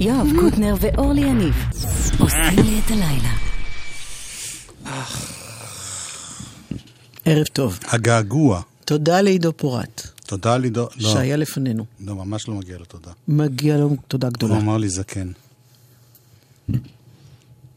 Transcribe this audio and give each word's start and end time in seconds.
יואב 0.00 0.26
קוטנר 0.40 0.74
ואורלי 0.80 1.20
יניב 1.20 1.54
עושים 2.18 2.64
לי 2.64 2.80
את 2.86 2.90
הלילה. 2.90 3.34
ערב 7.24 7.46
טוב. 7.46 7.78
הגעגוע. 7.84 8.62
תודה 8.84 9.20
לעידו 9.20 9.52
פורט, 9.56 10.08
תודה 10.26 10.56
לידו. 10.56 10.88
לא, 10.96 11.10
שהיה 11.10 11.36
לפנינו. 11.36 11.84
לא, 12.00 12.14
ממש 12.14 12.48
לא 12.48 12.54
מגיע 12.54 12.78
לו 12.78 12.84
תודה. 12.84 13.10
מגיע 13.28 13.76
לו 13.76 13.96
תודה 14.08 14.28
גדולה. 14.30 14.54
הוא 14.54 14.62
אמר 14.62 14.76
לי 14.76 14.88
זקן. 14.88 15.30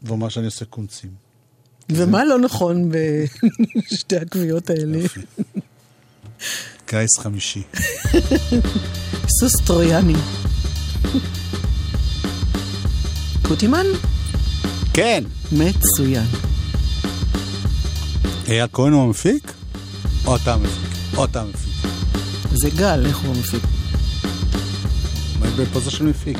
והוא 0.02 0.16
אמר 0.16 0.28
שאני 0.28 0.46
עושה 0.46 0.64
קונצים. 0.64 1.10
ומה 1.90 2.24
לא 2.24 2.38
נכון 2.38 2.90
בשתי 2.90 4.16
הקביעות 4.16 4.70
האלה? 4.70 4.98
גיס 6.90 7.18
חמישי. 7.18 7.62
סוס 9.40 9.66
טרויאני. 9.66 10.14
קוטימן? 13.52 13.86
כן. 14.94 15.24
מצוין. 15.52 16.26
אייל 18.48 18.66
כהן 18.72 18.92
הוא 18.92 19.02
המפיק? 19.02 19.52
או 20.26 20.36
אתה 20.36 20.54
המפיק? 20.54 20.96
או 21.16 21.24
אתה 21.24 21.40
המפיק. 21.40 21.72
זה 22.52 22.70
גל, 22.70 23.06
איך 23.06 23.16
הוא 23.16 23.34
המפיק? 23.34 23.62
עומד 25.40 25.60
בפוזה 25.60 25.90
של 25.90 26.04
מפיק. 26.04 26.38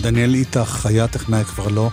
דניאל 0.00 0.34
איתך 0.34 0.86
היה 0.86 1.08
טכנאי 1.08 1.44
כבר 1.44 1.68
לא. 1.68 1.90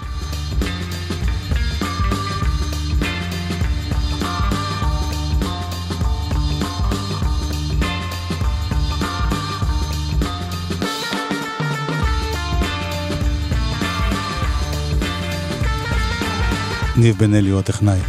ניב 16.99 17.17
בן 17.17 17.33
אלי 17.33 17.49
הוא 17.49 17.59
הטכנאי. 17.59 17.99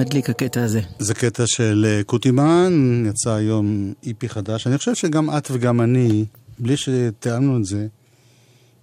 מדליק 0.00 0.30
הקטע 0.30 0.62
הזה. 0.62 0.80
זה 0.98 1.14
קטע 1.14 1.42
של 1.46 1.86
אה, 1.88 2.04
קוטימן, 2.04 3.04
יצא 3.08 3.30
היום 3.30 3.92
EP 4.06 4.28
חדש. 4.28 4.66
אני 4.66 4.78
חושב 4.78 4.94
שגם 4.94 5.30
את 5.38 5.48
וגם 5.50 5.80
אני, 5.80 6.24
בלי 6.58 6.76
שתיאמנו 6.76 7.56
את 7.56 7.64
זה, 7.64 7.86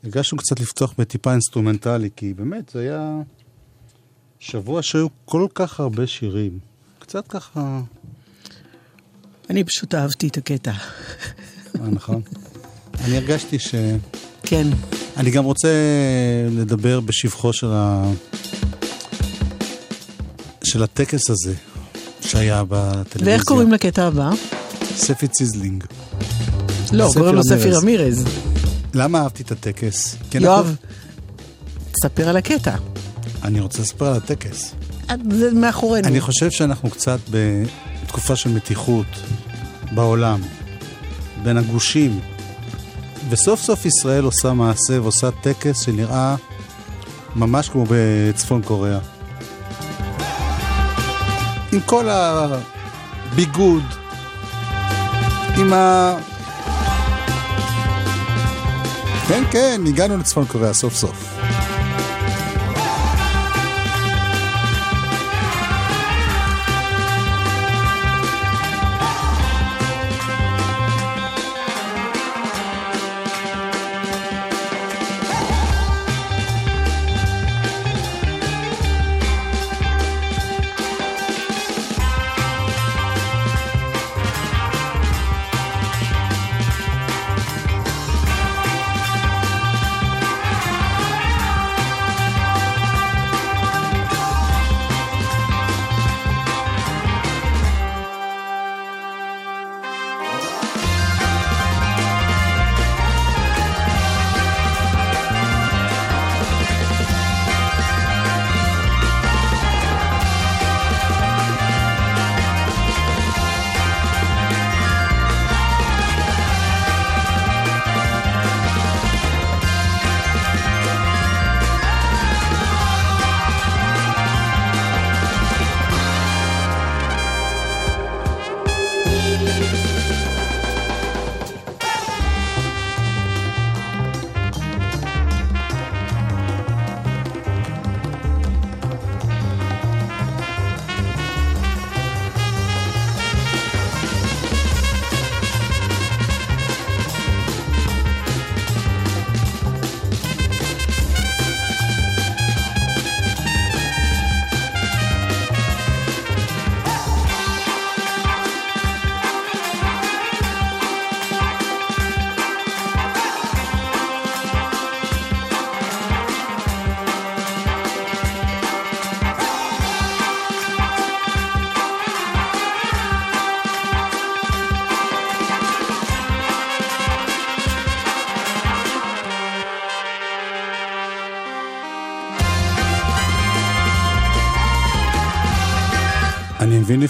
הרגשנו 0.04 0.38
קצת 0.38 0.60
לפתוח 0.60 0.94
בטיפה 0.98 1.32
אינסטרומנטלי, 1.32 2.10
כי 2.16 2.34
באמת, 2.34 2.70
זה 2.74 2.80
היה 2.80 3.22
שבוע 4.40 4.82
שהיו 4.82 5.08
כל 5.26 5.48
כך 5.54 5.80
הרבה 5.80 6.08
שירים. 6.08 6.60
קצת 7.00 7.28
ככה... 7.28 7.82
אני 9.50 9.64
פשוט 9.64 9.96
אהבתי 9.96 10.28
את 10.28 10.38
הקטע. 10.38 10.72
אה, 10.72 11.90
נכון? 11.92 12.22
אני 13.06 13.18
הרגשתי 13.18 13.60
ש... 13.60 13.76
כן. 14.44 14.68
אני 15.18 15.32
גם 15.32 15.46
רוצה 15.46 15.70
לדבר 16.52 17.00
בשבחו 17.00 17.54
של, 17.54 17.68
ה... 17.70 18.12
של 20.78 20.84
הטקס 20.84 21.30
הזה 21.30 21.54
שהיה 22.22 22.64
בטלוויזיה. 22.68 23.34
ואיך 23.34 23.44
קוראים 23.44 23.72
לקטע 23.72 24.08
הבא? 24.08 24.30
ספי 24.96 25.28
ציזלינג. 25.28 25.84
לא, 26.92 27.10
קוראים 27.14 27.36
לו. 27.36 27.44
ספי 27.44 27.72
רמירז. 27.72 28.26
למה 28.94 29.22
אהבתי 29.22 29.44
את 29.44 29.52
הטקס? 29.52 30.16
כי 30.32 30.38
יואב, 30.38 30.76
תספר 31.92 32.30
על 32.30 32.38
הקטע. 32.38 32.76
אני 33.44 33.60
רוצה 33.60 33.82
לספר 33.82 34.06
על 34.06 34.14
הטקס. 34.14 34.74
זה 35.32 35.52
מאחורינו. 35.52 36.08
אני 36.08 36.22
חושב 36.22 36.52
שאנחנו 36.52 36.90
קצת 36.90 37.20
בתקופה 37.30 38.36
של 38.36 38.50
מתיחות 38.50 39.08
בעולם, 39.92 40.42
בין 41.44 41.58
הגושים, 41.58 42.20
וסוף 43.30 43.62
סוף 43.62 43.86
ישראל 43.86 44.24
עושה 44.24 44.54
מעשה 44.54 45.02
ועושה 45.02 45.32
טקס 45.32 45.80
שנראה 45.80 46.36
ממש 47.36 47.70
כמו 47.70 47.84
בצפון 47.90 48.62
קוריאה. 48.62 49.00
עם 51.78 51.84
כל 51.84 52.06
הביגוד, 52.10 53.84
עם 55.58 55.74
ה... 55.74 56.14
כן, 59.28 59.44
כן, 59.52 59.82
הגענו 59.88 60.18
לצפון 60.18 60.46
קוריאה 60.46 60.74
סוף 60.74 60.94
סוף. 60.94 61.37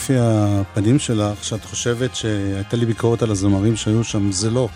לפי 0.07 0.19
הפנים 0.19 0.99
שלך 0.99 1.43
שאת 1.43 1.65
חושבת 1.65 2.15
שהייתה 2.15 2.77
לי 2.77 2.85
ביקורת 2.85 3.21
על 3.21 3.31
הזמרים 3.31 3.75
שהיו 3.75 4.03
שם, 4.03 4.31
זה 4.31 4.49
לא. 4.49 4.69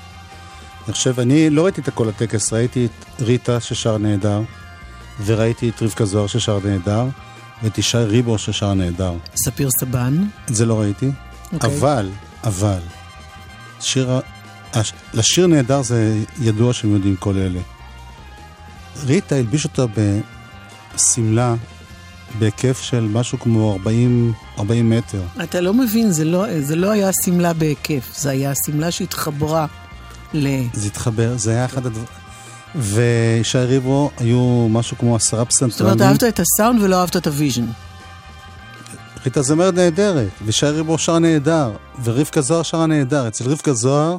אני 0.85 0.93
חושב, 0.93 1.19
אני 1.19 1.49
לא 1.49 1.63
ראיתי 1.63 1.81
את 1.81 1.89
כל 1.89 2.09
הטקס, 2.09 2.53
ראיתי 2.53 2.85
את 2.85 3.21
ריטה 3.21 3.59
ששר 3.59 3.97
נהדר, 3.97 4.41
וראיתי 5.25 5.69
את 5.69 5.81
רבקה 5.81 6.05
זוהר 6.05 6.27
ששר 6.27 6.59
נהדר, 6.63 7.05
ואת 7.63 7.77
ישי 7.77 7.97
ריבו 7.97 8.37
ששר 8.37 8.73
נהדר. 8.73 9.13
ספיר 9.35 9.69
סבן. 9.81 10.23
את 10.49 10.55
זה 10.55 10.65
לא 10.65 10.79
ראיתי, 10.79 11.11
אוקיי. 11.53 11.69
אבל, 11.77 12.09
אבל, 12.43 12.79
שיר, 13.79 14.09
הש- 14.73 14.93
לשיר 15.13 15.47
נהדר 15.47 15.81
זה 15.81 16.17
ידוע 16.41 16.73
שהם 16.73 16.93
יודעים 16.93 17.15
כל 17.15 17.37
אלה. 17.37 17.59
ריטה 19.05 19.35
הלביש 19.35 19.63
אותה 19.65 19.85
בשמלה 20.95 21.55
בהיקף 22.39 22.81
של 22.81 23.01
משהו 23.01 23.39
כמו 23.39 23.71
40, 23.71 24.33
40 24.59 24.89
מטר. 24.89 25.21
אתה 25.43 25.61
לא 25.61 25.73
מבין, 25.73 26.11
זה 26.11 26.25
לא, 26.25 26.61
זה 26.61 26.75
לא 26.75 26.91
היה 26.91 27.09
שמלה 27.25 27.53
בהיקף, 27.53 28.09
זה 28.17 28.29
היה 28.29 28.53
שמלה 28.65 28.91
שהתחברה 28.91 29.65
ל... 30.33 30.47
זה 30.73 30.87
התחבר, 30.87 31.37
זה 31.37 31.51
היה 31.51 31.65
אחד 31.65 31.85
הדברים. 31.85 32.07
וישי 32.75 33.57
ריבו 33.57 34.11
היו 34.17 34.67
משהו 34.69 34.97
כמו 34.97 35.15
עשרה 35.15 35.43
זאת 35.49 35.61
אומרת, 35.61 35.73
פסנתרנים. 35.73 36.01
אהבת 36.01 36.23
את 36.23 36.39
הסאונד 36.39 36.81
ולא 36.81 37.01
אהבת 37.01 37.17
את 37.17 37.27
ה 37.27 37.32
vision. 37.32 37.65
ריטה 39.25 39.41
זמרת 39.41 39.73
נהדרת, 39.73 40.29
וישי 40.45 40.65
ריבו 40.65 40.97
שר 40.97 41.19
נהדר, 41.19 41.71
ורבקה 42.03 42.41
זוהר 42.41 42.63
שרה 42.63 42.85
נהדר. 42.85 43.27
אצל 43.27 43.49
רבקה 43.49 43.73
זוהר, 43.73 44.17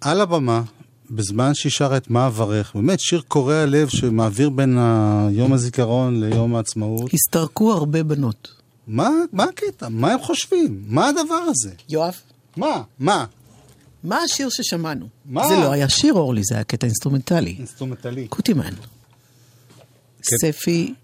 על 0.00 0.20
הבמה, 0.20 0.62
בזמן 1.14 1.54
שהיא 1.54 1.72
שרה 1.72 1.96
את 1.96 2.10
מה 2.10 2.26
אברך, 2.26 2.72
באמת 2.74 3.00
שיר 3.00 3.22
קורע 3.28 3.66
לב 3.66 3.88
שמעביר 3.88 4.50
בין 4.50 4.78
יום 5.30 5.52
הזיכרון 5.52 6.24
ליום 6.24 6.54
העצמאות. 6.54 7.10
הסתרקו 7.14 7.72
הרבה 7.72 8.02
בנות. 8.02 8.52
מה, 8.86 9.10
מה 9.32 9.44
הקטע? 9.44 9.88
מה 9.88 10.12
הם 10.12 10.20
חושבים? 10.22 10.82
מה 10.86 11.08
הדבר 11.08 11.34
הזה? 11.34 11.70
יואב, 11.88 12.14
מה? 12.56 12.82
מה? 12.98 13.24
מה 14.04 14.18
השיר 14.18 14.48
ששמענו? 14.50 15.06
מה? 15.24 15.48
זה 15.48 15.54
לא 15.54 15.72
היה 15.72 15.88
שיר, 15.88 16.14
אורלי, 16.14 16.42
זה 16.44 16.54
היה 16.54 16.64
קטע 16.64 16.86
אינסטרומנטלי. 16.86 17.54
אינסטרומנטלי. 17.58 18.28
קוטימן. 18.28 18.74
כן. 20.22 20.36
ספי 20.36 20.94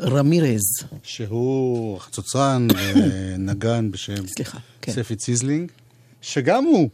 רמירז. 0.00 0.60
שהוא 1.02 1.98
חצוצרן 2.00 2.68
ונגן 2.94 3.90
בשם 3.90 4.26
סליחה, 4.26 4.58
כן. 4.80 4.92
ספי 4.92 5.16
ציזלינג, 5.16 5.70
שגם 6.22 6.64
הוא, 6.64 6.88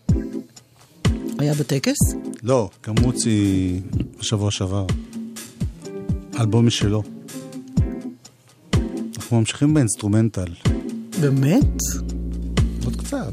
היה 1.38 1.54
בטקס? 1.54 1.96
לא, 2.42 2.70
גם 2.87 2.94
הוציא 3.04 3.80
בשבוע 4.18 4.50
שעבר, 4.50 4.87
אלבום 6.40 6.66
משלו. 6.66 7.02
אנחנו 9.16 9.38
ממשיכים 9.38 9.75
באינסטרומנטל, 9.75 10.52
באמת? 11.20 11.76
עוד 12.84 12.96
קצת. 12.96 13.32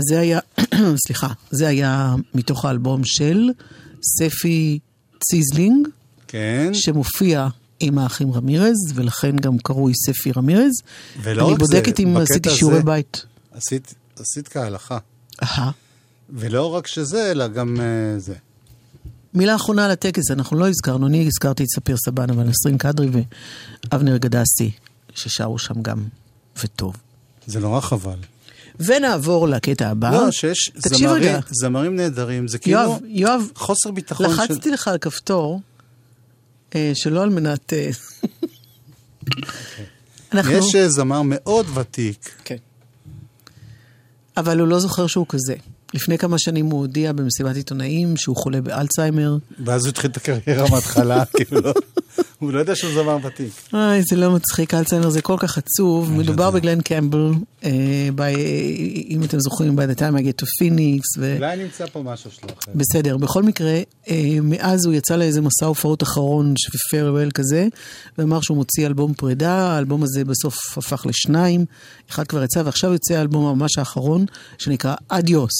אז 0.00 0.04
זה 0.08 0.20
היה, 0.20 0.38
סליחה, 1.06 1.32
זה 1.50 1.68
היה 1.68 2.14
מתוך 2.34 2.64
האלבום 2.64 3.00
של 3.04 3.48
ספי 4.18 4.78
ציזלינג, 5.24 5.88
כן. 6.28 6.70
שמופיע 6.72 7.48
עם 7.80 7.98
האחים 7.98 8.32
רמירז, 8.32 8.76
ולכן 8.94 9.36
גם 9.36 9.58
קרוי 9.58 9.92
ספי 9.94 10.32
רמירז. 10.32 10.72
ולא 11.22 11.42
אני 11.42 11.52
רק 11.52 11.58
זה, 11.60 11.66
בודקת 11.66 12.00
אם 12.00 12.16
עשיתי 12.16 12.50
שיעורי 12.50 12.82
בית. 12.82 13.24
עשית, 13.52 13.94
עשית 14.18 14.48
כהלכה. 14.48 14.98
אהה. 15.42 15.70
ולא 16.30 16.74
רק 16.74 16.86
שזה, 16.86 17.30
אלא 17.30 17.48
גם 17.48 17.76
uh, 17.76 18.20
זה. 18.20 18.34
מילה 19.34 19.56
אחרונה 19.56 19.84
על 19.84 19.90
הטקס, 19.90 20.30
אנחנו 20.30 20.56
לא 20.56 20.68
הזכרנו, 20.68 21.06
אני 21.06 21.26
הזכרתי 21.26 21.62
את 21.62 21.68
ספיר 21.68 21.96
סבן, 21.96 22.30
אבל 22.30 22.42
נסרין 22.42 22.78
קדרי 22.78 23.08
ואבנר 23.92 24.16
גדסי, 24.16 24.70
ששרו 25.14 25.58
שם 25.58 25.82
גם, 25.82 26.04
וטוב. 26.64 26.96
זה 27.46 27.60
נורא 27.60 27.80
חבל. 27.80 28.18
ונעבור 28.80 29.48
לקטע 29.48 29.88
הבא. 29.88 30.10
לא, 30.10 30.30
שיש 30.30 30.72
זמרים, 30.74 31.08
רגע, 31.08 31.40
זמרים 31.50 31.96
נהדרים, 31.96 32.48
זה 32.48 32.58
כאילו 32.58 32.78
יואב, 32.78 33.00
יואב, 33.04 33.42
חוסר 33.54 33.90
ביטחון 33.90 34.26
של... 34.26 34.32
לחצתי 34.32 34.70
לך 34.70 34.88
על 34.88 34.98
כפתור, 34.98 35.60
אה, 36.74 36.92
שלא 36.94 37.22
על 37.22 37.28
מנת... 37.28 37.72
אה, 37.72 37.90
אנחנו... 40.32 40.52
יש 40.52 40.74
אה, 40.74 40.88
זמר 40.88 41.22
מאוד 41.24 41.66
ותיק, 41.74 42.30
כן. 42.44 42.56
אבל 44.36 44.60
הוא 44.60 44.68
לא 44.68 44.78
זוכר 44.78 45.06
שהוא 45.06 45.26
כזה. 45.28 45.54
לפני 45.94 46.18
כמה 46.18 46.38
שנים 46.38 46.66
הוא 46.66 46.80
הודיע 46.80 47.12
במסיבת 47.12 47.56
עיתונאים 47.56 48.16
שהוא 48.16 48.36
חולה 48.36 48.60
באלצהיימר. 48.60 49.36
ואז 49.64 49.84
הוא 49.84 49.88
התחיל 49.90 50.10
את 50.10 50.16
הקריירה 50.16 50.70
מההתחלה, 50.70 51.24
כאילו, 51.36 51.60
הוא 52.40 52.52
לא 52.52 52.58
יודע 52.58 52.76
שהוא 52.76 52.94
זמר 52.94 53.18
ותיק. 53.22 53.52
איי, 53.74 54.02
זה 54.02 54.16
לא 54.16 54.30
מצחיק, 54.30 54.74
אלצהיימר 54.74 55.10
זה 55.10 55.22
כל 55.22 55.36
כך 55.38 55.58
עצוב. 55.58 56.12
מדובר. 56.12 56.50
בגלן 56.50 56.80
קמבל, 56.80 57.32
אה, 57.64 58.08
אם 59.10 59.22
אתם 59.24 59.40
זוכרים, 59.40 59.78
by 59.78 59.82
the 59.82 59.98
time 59.98 60.14
I 60.14 60.22
get 60.22 60.42
to 60.42 60.46
Phoenix. 60.46 61.22
אולי 61.36 61.56
נמצא 61.56 61.86
פה 61.86 62.02
משהו 62.02 62.30
שלו 62.30 62.48
אחר. 62.58 62.72
בסדר, 62.74 63.16
בכל 63.16 63.42
מקרה, 63.42 63.80
אה, 64.08 64.38
מאז 64.42 64.86
הוא 64.86 64.94
יצא 64.94 65.16
לאיזה 65.16 65.40
מסע 65.40 65.66
הופעות 65.66 66.02
אחרון, 66.02 66.54
פיירוול 66.90 67.30
כזה, 67.30 67.68
ואמר 68.18 68.40
שהוא 68.40 68.56
מוציא 68.56 68.86
אלבום 68.86 69.14
פרידה, 69.14 69.52
האלבום 69.52 70.02
הזה 70.02 70.24
בסוף 70.24 70.78
הפך 70.78 71.06
לשניים, 71.06 71.64
אחד 72.10 72.26
כבר 72.26 72.44
יצא, 72.44 72.62
ועכשיו 72.64 72.92
יוצא 72.92 73.14
האלבום 73.14 73.58
ממש 73.58 73.78
האחרון, 73.78 74.24
שנקרא 74.58 74.94
אדיוס. 75.08 75.54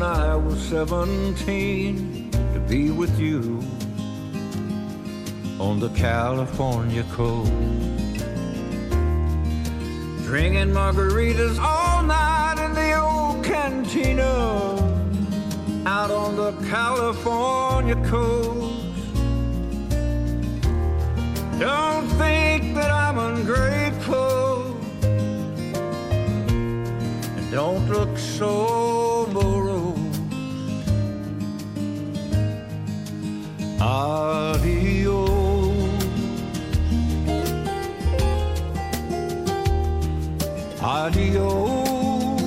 When 0.00 0.08
I 0.08 0.34
was 0.34 0.58
17 0.68 2.30
to 2.30 2.60
be 2.60 2.90
with 2.90 3.20
you 3.20 3.60
on 5.58 5.78
the 5.78 5.90
California 5.90 7.02
coast. 7.12 7.50
Drinking 10.24 10.72
margaritas 10.72 11.58
all 11.58 12.02
night 12.02 12.56
in 12.64 12.72
the 12.72 12.98
old 12.98 13.44
cantina 13.44 14.72
out 15.84 16.10
on 16.10 16.34
the 16.34 16.52
California 16.70 17.96
coast. 18.08 19.04
Don't 21.58 22.08
think 22.16 22.74
that 22.74 22.90
I'm 22.90 23.18
ungrateful. 23.18 24.78
And 27.36 27.50
don't 27.52 27.86
look 27.90 28.16
so 28.16 29.26
morose. 29.30 29.59
Adios. 33.82 35.30
Adios. 40.82 42.42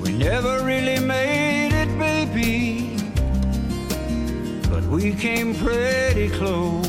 We 0.00 0.12
never 0.12 0.64
really 0.64 0.98
made 0.98 1.72
it, 1.74 1.98
baby, 1.98 2.96
but 4.70 4.82
we 4.84 5.12
came 5.12 5.54
pretty 5.54 6.30
close. 6.30 6.88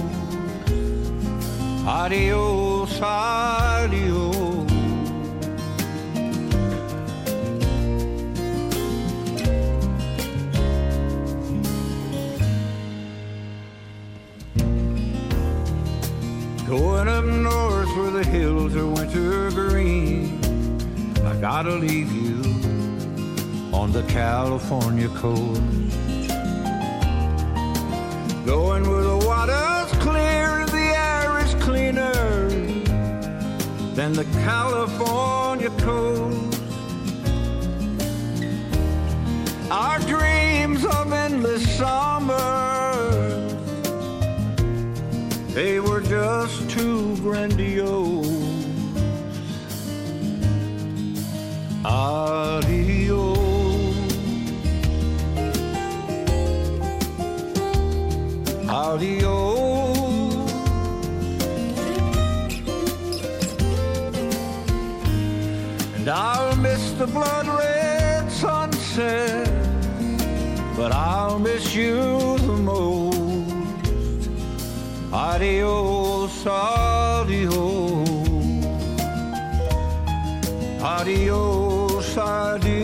Adios, 1.86 3.02
adios. 3.02 3.61
The 18.24 18.30
hills 18.30 18.76
are 18.76 18.86
winter 18.86 19.50
green. 19.50 20.40
I 21.26 21.36
gotta 21.42 21.72
leave 21.72 22.12
you 22.12 22.38
on 23.74 23.92
the 23.92 24.04
California 24.04 25.08
coast. 25.10 25.62
Going 28.46 28.84
where 28.88 29.04
the 29.04 29.20
water's 29.26 29.92
clear, 30.04 30.60
and 30.62 30.70
the 30.70 30.90
air 31.10 31.40
is 31.40 31.56
cleaner 31.64 32.48
than 33.96 34.14
the 34.14 34.26
California 34.44 35.72
coast. 35.80 36.62
Our 39.72 40.00
dreams 40.00 40.86
of 40.86 41.12
endless 41.12 41.64
summers, 41.76 43.56
they 45.56 45.80
were 45.80 46.02
just 46.02 46.70
too 46.70 47.18
grandiose. 47.18 48.11
Adios. 58.94 60.52
And 65.96 66.10
I'll 66.10 66.58
miss 66.58 66.92
the 67.00 67.08
blood 67.08 67.48
red 67.48 68.30
sunset, 68.30 69.48
but 70.76 70.92
I'll 70.92 71.40
miss 71.40 71.74
you 71.74 72.38
the 72.40 72.58
most. 72.72 74.28
Adios, 75.14 76.46
adios. 76.46 78.10
Adios, 80.82 82.18
adios. 82.18 82.81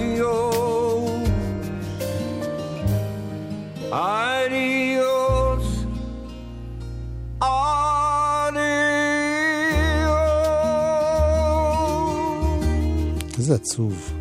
איזה 13.47 13.55
עצוב. 13.55 14.13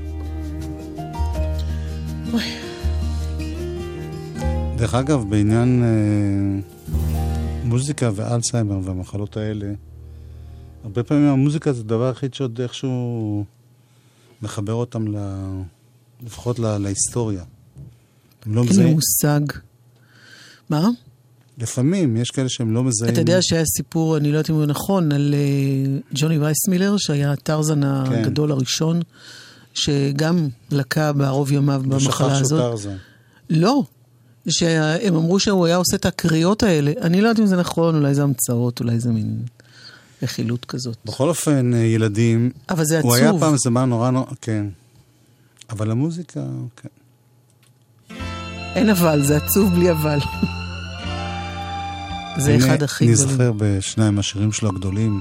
דרך 4.77 4.95
אגב, 4.95 5.25
בעניין 5.31 5.83
אה, 5.83 6.97
מוזיקה 7.65 8.11
ואלצהיימר 8.15 8.81
והמחלות 8.83 9.37
האלה, 9.37 9.73
הרבה 10.85 11.03
פעמים 11.03 11.29
המוזיקה 11.29 11.73
זה 11.73 11.81
הדבר 11.81 12.07
היחיד 12.07 12.35
שעוד 12.35 12.61
איכשהו 12.61 13.45
מחבר 14.43 14.73
אותם 14.73 15.17
ל... 15.17 15.17
לפחות 16.27 16.59
לה, 16.59 16.79
להיסטוריה. 16.79 17.45
לא 18.47 18.63
אין 18.63 18.87
לי. 18.87 18.95
מושג. 18.95 19.41
מה? 20.71 20.89
לפעמים 21.59 22.17
יש 22.17 22.31
כאלה 22.31 22.49
שהם 22.49 22.75
לא 22.75 22.85
מזהים. 22.85 23.13
אתה 23.13 23.21
יודע 23.21 23.39
שהיה 23.41 23.65
סיפור, 23.77 24.17
אני 24.17 24.33
לא 24.33 24.39
יודעת 24.39 24.51
אם 24.51 24.55
הוא 24.55 24.67
נכון, 24.67 25.13
על 25.13 25.35
אה, 25.35 25.99
ג'וני 26.15 26.39
וייסמילר, 26.39 26.97
שהיה 26.97 27.37
טרזן 27.37 27.81
כן. 27.83 28.13
הגדול 28.13 28.53
הראשון, 28.53 29.01
שגם 29.75 30.49
לקה 30.71 31.13
בערוב 31.13 31.53
ימיו 31.53 31.83
הוא 31.85 31.99
שכח 31.99 32.21
במחלה 32.21 32.35
שהוא 32.35 32.41
הזאת. 32.41 32.61
טרזן. 32.61 32.97
לא. 33.51 33.83
שהם 34.49 35.17
אמרו 35.17 35.41
שהוא 35.41 35.67
היה 35.67 35.77
עושה 35.77 35.97
את 35.97 36.07
הקריאות 36.07 36.63
האלה. 36.63 36.93
אני 37.01 37.21
לא 37.21 37.29
יודעת 37.29 37.41
אם 37.41 37.47
זה 37.47 37.57
נכון, 37.57 37.95
אולי 37.95 38.15
זה 38.15 38.23
המצאות, 38.23 38.81
אולי 38.81 39.01
זה 39.01 39.11
מין 39.13 39.43
רכילות 40.23 40.65
כזאת. 40.65 40.97
בכל 41.05 41.29
אופן, 41.29 41.75
אה, 41.75 41.79
ילדים, 41.79 42.51
אבל 42.71 42.85
זה 42.85 43.01
הוא 43.01 43.15
היה 43.15 43.29
עצוב. 43.29 43.41
פעם 43.41 43.57
זמן 43.57 43.89
נורא 43.89 44.11
נורא, 44.11 44.27
כן. 44.41 44.67
אבל 45.71 45.91
המוזיקה, 45.91 46.41
כן. 46.77 46.89
אין 48.75 48.91
אבל, 48.91 49.23
זה 49.25 49.37
עצוב 49.37 49.75
בלי 49.75 49.91
אבל. 49.91 50.19
זה 52.39 52.57
אחד 52.57 52.83
הכי 52.83 53.05
אני 53.05 53.13
גדולים. 53.15 53.31
זוכר 53.31 53.53
בשניים 53.57 54.15
מהשירים 54.15 54.53
שלו 54.53 54.69
הגדולים. 54.69 55.21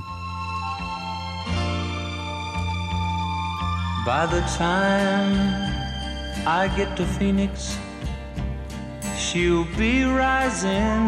By 4.05 4.25
the 4.35 4.43
time 4.59 5.35
I 6.61 6.63
get 6.77 6.89
to 6.99 7.05
Phoenix, 7.17 7.51
she'll 9.23 9.67
be 9.81 9.93
rising. 10.23 11.03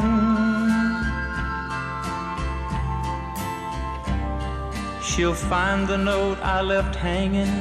She'll 5.08 5.39
find 5.54 5.82
the 5.88 6.00
note 6.12 6.39
I 6.56 6.60
left 6.74 6.93
hanging 6.96 7.56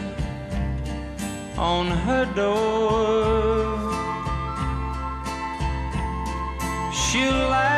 on 1.74 1.86
her 2.04 2.24
door. 2.34 3.66
She'll 7.02 7.42
laugh 7.54 7.75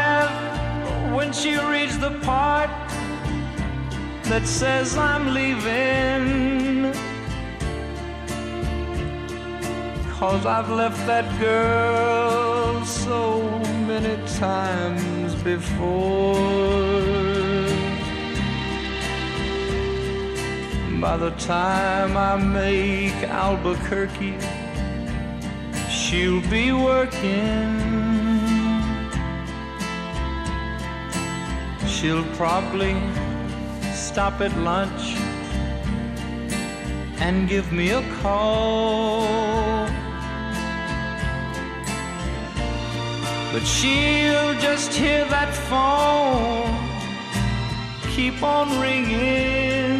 when 1.28 1.34
she 1.34 1.58
reads 1.58 1.98
the 1.98 2.18
part 2.20 2.70
that 4.30 4.46
says 4.46 4.96
I'm 4.96 5.34
leaving. 5.34 6.90
Cause 10.12 10.46
I've 10.46 10.70
left 10.70 11.06
that 11.06 11.28
girl 11.38 12.82
so 12.86 13.42
many 13.86 14.16
times 14.38 15.34
before. 15.42 16.34
By 20.98 21.18
the 21.18 21.32
time 21.36 22.16
I 22.16 22.36
make 22.36 23.22
Albuquerque, 23.24 24.38
she'll 25.90 26.40
be 26.48 26.72
working. 26.72 27.87
She'll 32.00 32.32
probably 32.36 32.94
stop 33.92 34.40
at 34.40 34.56
lunch 34.58 35.16
and 37.18 37.48
give 37.48 37.72
me 37.72 37.90
a 37.90 38.02
call. 38.22 39.26
But 43.52 43.64
she'll 43.66 44.54
just 44.60 44.92
hear 44.92 45.24
that 45.24 45.52
phone 45.68 46.70
keep 48.14 48.44
on 48.44 48.78
ringing 48.80 49.98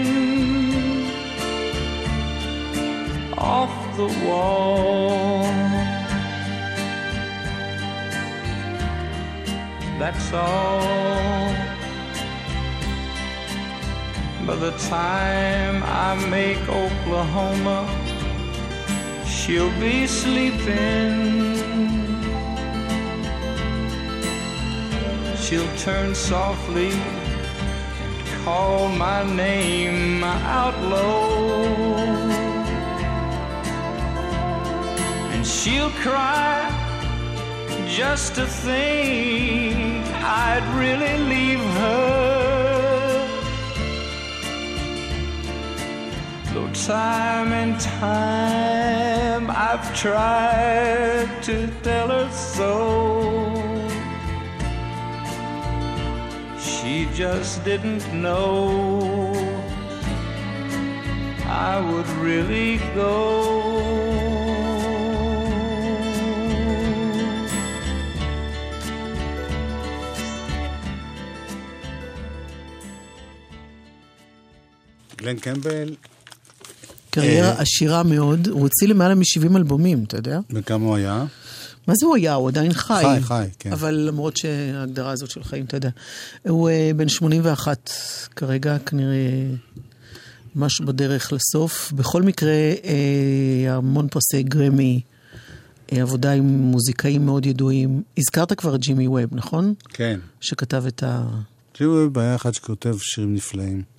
off 3.36 3.74
the 3.96 4.06
wall. 4.24 5.42
That's 9.98 10.32
all. 10.32 11.67
By 14.48 14.56
the 14.56 14.70
time 14.88 15.82
I 15.82 16.14
make 16.30 16.66
Oklahoma, 16.70 17.84
she'll 19.26 19.70
be 19.78 20.06
sleeping. 20.06 21.54
She'll 25.36 25.76
turn 25.76 26.14
softly 26.14 26.92
and 26.92 28.42
call 28.42 28.88
my 28.88 29.22
name 29.22 30.24
out 30.24 30.82
low. 30.82 31.94
And 35.34 35.46
she'll 35.46 35.90
cry 36.00 36.72
just 37.86 38.34
to 38.36 38.46
think 38.46 40.06
I'd 40.24 40.64
really 40.74 41.18
leave 41.18 41.60
her. 41.60 42.37
Though 46.57 46.71
time 46.73 47.51
and 47.61 47.79
time 47.79 49.49
I've 49.49 49.87
tried 49.95 51.29
to 51.43 51.55
tell 51.81 52.09
her 52.09 52.29
so. 52.31 52.73
She 56.59 57.07
just 57.13 57.63
didn't 57.63 58.05
know 58.13 59.33
I 61.45 61.79
would 61.89 62.09
really 62.27 62.77
go. 62.93 63.13
גלן 75.19 75.39
קמבל, 75.39 75.89
קריירה 77.20 77.48
אה. 77.48 77.60
עשירה 77.60 78.02
מאוד, 78.02 78.48
הוא 78.48 78.60
הוציא 78.60 78.88
למעלה 78.88 79.14
מ-70 79.14 79.56
אלבומים, 79.56 80.04
אתה 80.04 80.16
יודע? 80.16 80.40
וכמה 80.50 80.86
הוא 80.86 80.96
היה? 80.96 81.24
מה 81.86 81.94
זה 82.00 82.06
הוא 82.06 82.16
היה? 82.16 82.34
הוא 82.34 82.48
עדיין 82.48 82.72
חי. 82.72 83.02
חי, 83.02 83.22
חי, 83.22 83.46
כן. 83.58 83.72
אבל 83.72 83.94
למרות 83.94 84.36
שההגדרה 84.36 85.10
הזאת 85.10 85.30
של 85.30 85.44
חיים, 85.44 85.64
אתה 85.64 85.76
יודע. 85.76 85.90
הוא 86.48 86.70
אה, 86.70 86.90
בן 86.96 87.08
81 87.08 87.90
כרגע, 88.36 88.78
כנראה 88.78 89.16
משהו 90.56 90.86
בדרך 90.86 91.32
לסוף. 91.32 91.92
בכל 91.92 92.22
מקרה, 92.22 92.50
אה, 92.84 93.74
המון 93.74 94.08
פרסי 94.08 94.42
גרמי, 94.42 95.00
אה, 95.92 96.02
עבודה 96.02 96.32
עם 96.32 96.44
מוזיקאים 96.44 97.26
מאוד 97.26 97.46
ידועים. 97.46 98.02
הזכרת 98.18 98.52
כבר 98.52 98.74
את 98.74 98.80
ג'ימי 98.80 99.08
ווב, 99.08 99.28
נכון? 99.32 99.74
כן. 99.88 100.20
שכתב 100.40 100.84
את 100.88 101.02
ה... 101.02 101.22
ג'ימי 101.78 101.90
ווב 101.90 102.18
היה 102.18 102.34
אחד 102.34 102.54
שכותב 102.54 102.96
שירים 102.98 103.34
נפלאים. 103.34 103.97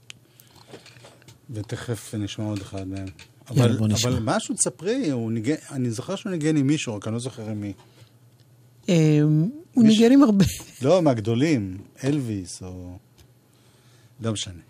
ותכף 1.50 2.16
נשמע 2.16 2.46
עוד 2.46 2.62
אחד 2.62 2.88
מהם. 2.88 3.08
יאללה, 3.56 3.76
אבל, 3.76 3.88
נשמע. 3.88 4.12
אבל 4.12 4.20
משהו, 4.24 4.56
תספרי, 4.56 5.12
ניגן, 5.30 5.56
אני 5.72 5.92
זוכר 5.92 6.16
שהוא 6.16 6.32
ניגן 6.32 6.58
עם 6.58 6.68
מישהו, 6.68 6.96
רק 6.96 7.08
אני 7.08 7.14
לא 7.14 7.20
זוכר 7.20 7.50
עם 7.50 7.62
מי. 7.62 7.74
אה, 8.90 9.20
הוא 9.74 9.84
ניגן 9.84 10.12
עם 10.12 10.24
הרבה... 10.24 10.46
לא, 10.82 11.02
מהגדולים, 11.02 11.78
אלוויס 12.04 12.64
או... 12.64 12.98
לא 14.22 14.32
משנה. 14.32 14.62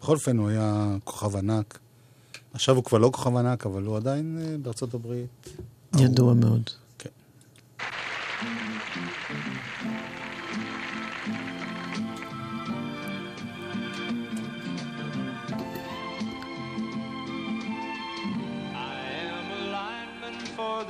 בכל 0.00 0.14
אופן, 0.14 0.38
הוא 0.38 0.48
היה 0.48 0.96
כוכב 1.04 1.36
ענק. 1.36 1.78
עכשיו 2.52 2.76
הוא 2.76 2.84
כבר 2.84 2.98
לא 2.98 3.10
כוכב 3.12 3.36
ענק, 3.36 3.66
אבל 3.66 3.82
הוא 3.82 3.96
עדיין 3.96 4.38
אה, 4.42 4.58
בארצות 4.58 4.94
הברית. 4.94 5.56
ידוע 5.98 6.34
מאוד. 6.34 6.70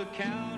The 0.05 0.54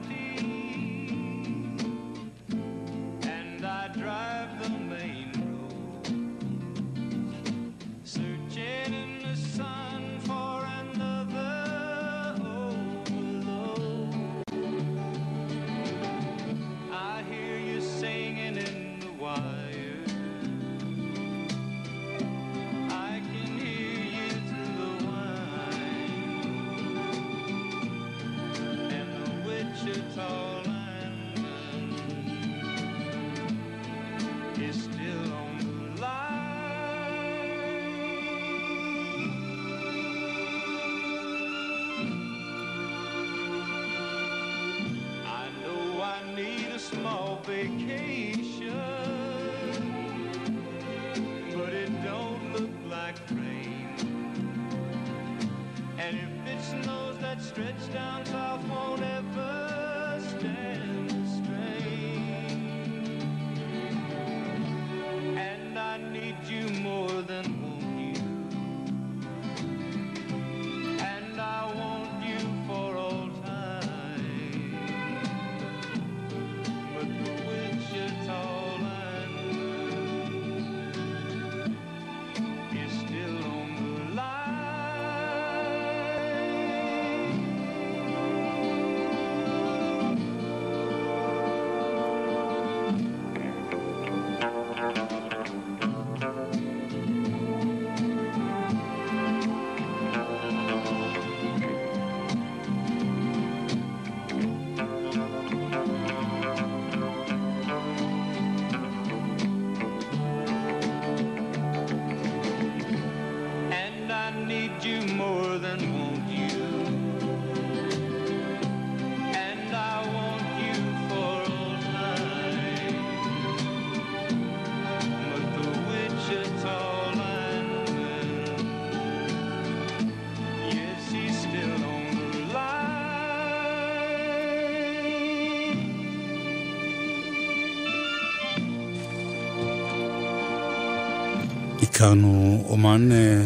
הכרנו 142.07 142.65
אומן 142.69 143.13
אה, 143.13 143.43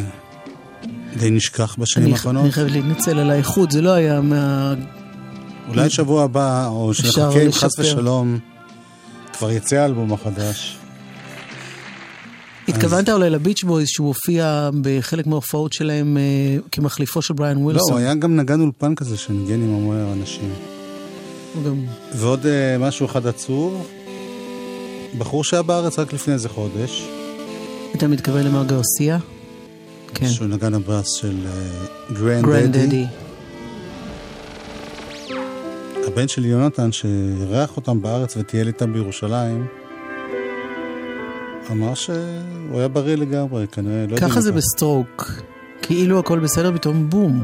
די 1.18 1.30
נשכח 1.30 1.76
בשנים 1.78 2.12
האחרונות. 2.12 2.42
אני 2.42 2.52
חייבת 2.52 2.70
להתנצל 2.70 3.18
על 3.18 3.30
האיכות, 3.30 3.70
זה 3.70 3.82
לא 3.82 3.90
היה 3.90 4.20
מה... 4.20 4.74
אולי 5.68 5.90
שבוע 5.90 6.24
הבא, 6.24 6.66
או 6.66 6.94
שנחכה 6.94 7.42
אם 7.42 7.52
חס. 7.52 7.78
ושלום, 7.78 8.38
כבר 9.32 9.50
יצא 9.50 9.76
האלבום 9.76 10.12
החדש. 10.12 10.78
התכוונת 12.68 13.08
אולי 13.08 13.30
לביץ' 13.30 13.64
בויז 13.64 13.88
שהוא 13.88 14.06
הופיע 14.06 14.70
בחלק 14.80 15.26
מההופעות 15.26 15.72
שלהם 15.72 16.16
אה, 16.16 16.22
כמחליפו 16.72 17.22
של 17.22 17.34
בריאן 17.34 17.56
לא, 17.56 17.62
ווילסון. 17.62 17.92
הוא 17.92 17.98
היה 17.98 18.14
גם 18.14 18.36
נגן 18.36 18.60
אולפן 18.60 18.94
כזה 18.94 19.16
שניגן 19.16 19.62
עם 19.62 19.74
המון 19.74 19.96
אנשים. 19.96 20.52
גם... 21.66 21.84
ועוד 22.14 22.46
אה, 22.46 22.78
משהו 22.78 23.06
אחד 23.06 23.26
עצוב, 23.26 23.88
בחור 25.18 25.44
שהיה 25.44 25.62
בארץ 25.62 25.98
רק 25.98 26.12
לפני 26.12 26.34
איזה 26.34 26.48
חודש, 26.48 27.08
אתה 28.00 28.08
מתכוון 28.08 28.46
למר 28.46 28.64
גרסיה? 28.64 29.18
כן. 30.14 30.28
שהוא 30.28 30.48
נגן 30.48 30.74
הבאס 30.74 31.12
של 31.12 31.46
גרנד 32.12 32.44
Grandaddy. 32.44 33.06
הבן 36.06 36.28
של 36.28 36.44
יונתן, 36.44 36.92
שאירח 36.92 37.76
אותם 37.76 38.02
בארץ 38.02 38.36
וטייל 38.36 38.66
איתם 38.66 38.92
בירושלים, 38.92 39.66
אמר 41.70 41.94
שהוא 41.94 42.78
היה 42.78 42.88
בריא 42.88 43.16
לגמרי, 43.16 43.66
כנראה, 43.66 44.06
לא 44.06 44.14
יודע 44.14 44.28
ככה 44.28 44.40
זה. 44.40 44.52
ב 44.52 44.62
stroke. 44.62 45.32
כאילו 45.82 46.18
הכל 46.18 46.38
בסדר, 46.38 46.76
פתאום 46.76 47.10
בום. 47.10 47.42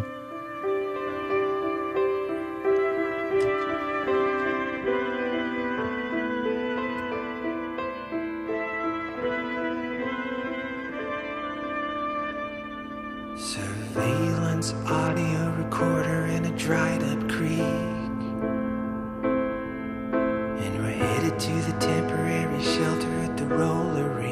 To 21.38 21.52
the 21.60 21.72
temporary 21.78 22.62
shelter 22.62 23.08
at 23.18 23.36
the 23.36 23.44
roller 23.44 24.08
rink. 24.08 24.25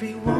everyone. 0.00 0.37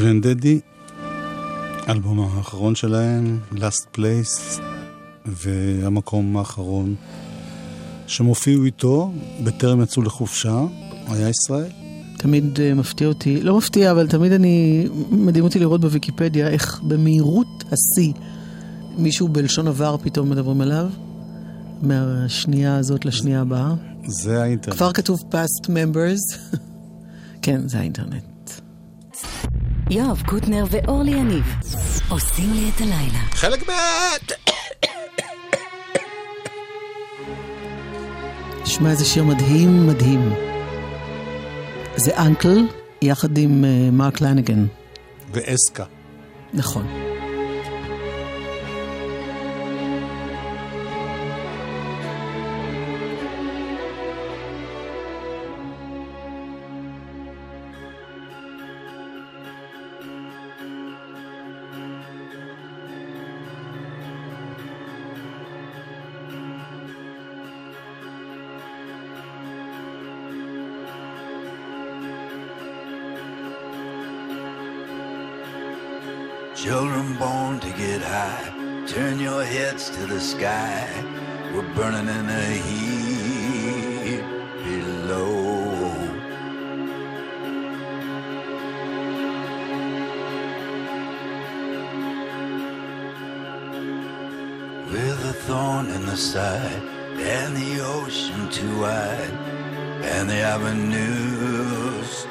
גרנדדי, 0.00 0.60
אלבום 1.88 2.20
האחרון 2.20 2.74
שלהם, 2.74 3.38
Last 3.52 3.96
Place, 3.96 4.60
והמקום 5.26 6.36
האחרון 6.36 6.94
שהם 8.06 8.26
הופיעו 8.26 8.64
איתו 8.64 9.12
בטרם 9.44 9.82
יצאו 9.82 10.02
לחופשה, 10.02 10.60
היה 11.06 11.28
ישראל. 11.28 11.70
תמיד 12.18 12.60
אה, 12.60 12.74
מפתיע 12.74 13.08
אותי, 13.08 13.42
לא 13.42 13.58
מפתיע, 13.58 13.90
אבל 13.90 14.08
תמיד 14.08 14.32
אני, 14.32 14.86
מדהים 15.10 15.44
אותי 15.44 15.58
לראות 15.58 15.80
בוויקיפדיה 15.80 16.48
איך 16.48 16.80
במהירות 16.82 17.64
השיא 17.72 18.12
מישהו 18.98 19.28
בלשון 19.28 19.68
עבר 19.68 19.96
פתאום 20.02 20.30
מדברים 20.30 20.60
עליו, 20.60 20.86
מהשנייה 21.82 22.76
הזאת 22.76 23.04
לשנייה 23.04 23.40
הבאה. 23.40 23.74
זה 24.06 24.42
האינטרנט. 24.42 24.76
כבר 24.76 24.92
כתוב 24.92 25.20
past 25.32 25.66
members. 25.66 26.56
כן, 27.42 27.68
זה 27.68 27.78
האינטרנט. 27.78 28.24
יואב 29.90 30.22
קוטנר 30.26 30.64
ואורלי 30.70 31.10
יניב 31.10 31.54
עושים 32.08 32.52
לי 32.52 32.70
את 32.76 32.80
הלילה. 32.80 33.18
חלק 33.30 33.68
מה... 33.68 33.74
תשמע, 38.64 38.90
איזה 38.90 39.04
שיר 39.04 39.24
מדהים, 39.24 39.86
מדהים. 39.86 40.32
זה 41.96 42.16
אנקל, 42.18 42.66
יחד 43.02 43.38
עם 43.38 43.64
אה, 43.64 43.90
מרק 43.92 44.20
לנגן. 44.20 44.66
ואסקה. 45.32 45.84
נכון. 46.54 47.09
to 77.60 77.70
get 77.72 78.00
high. 78.00 78.84
Turn 78.86 79.20
your 79.20 79.44
heads 79.44 79.90
to 79.90 80.06
the 80.06 80.20
sky. 80.20 80.88
We're 81.52 81.74
burning 81.74 82.08
in 82.08 82.26
the 82.26 82.44
heat 82.66 84.22
below. 84.64 85.92
With 94.90 95.24
a 95.24 95.34
thorn 95.46 95.90
in 95.90 96.06
the 96.06 96.16
side, 96.16 96.82
and 97.18 97.56
the 97.56 97.80
ocean 97.80 98.48
too 98.50 98.80
wide, 98.80 99.30
and 100.02 100.28
the 100.28 100.40
avenues 100.40 102.26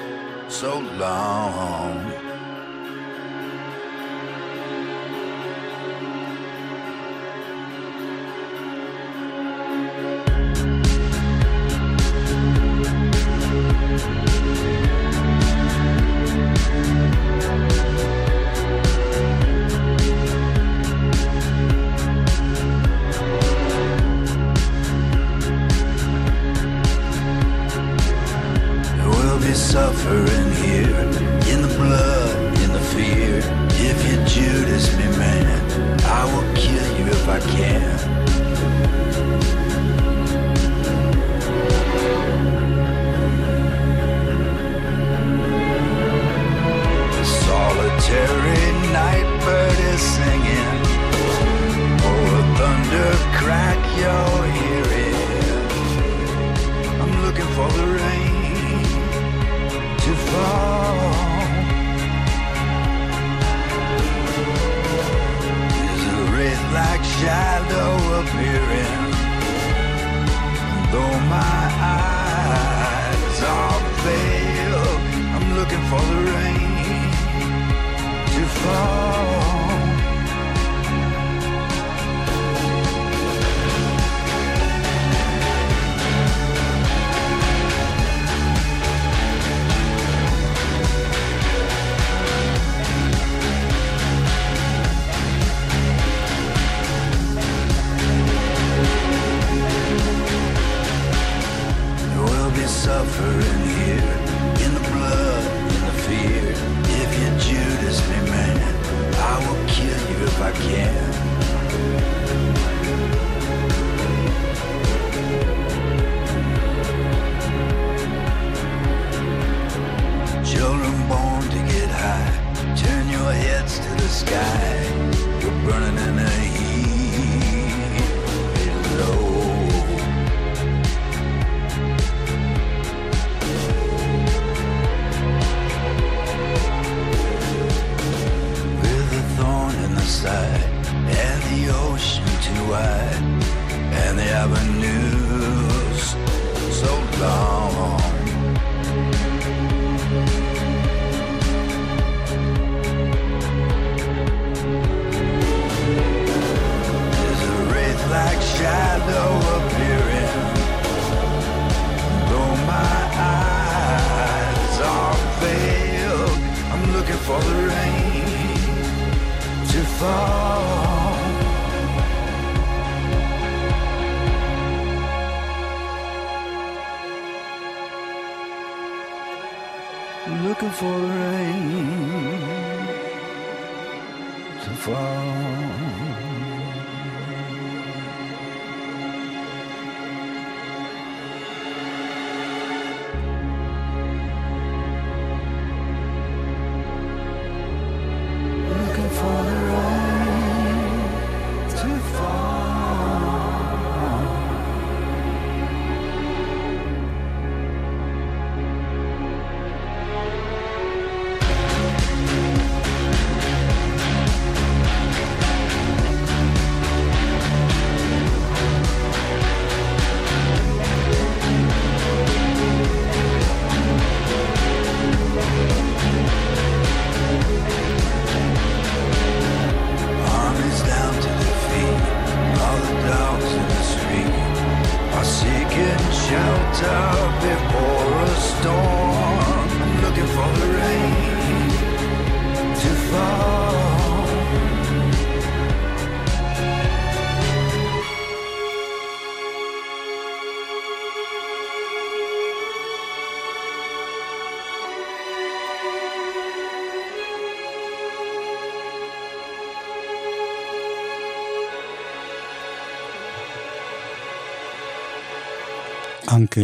so 0.50 0.80
long. 0.80 2.19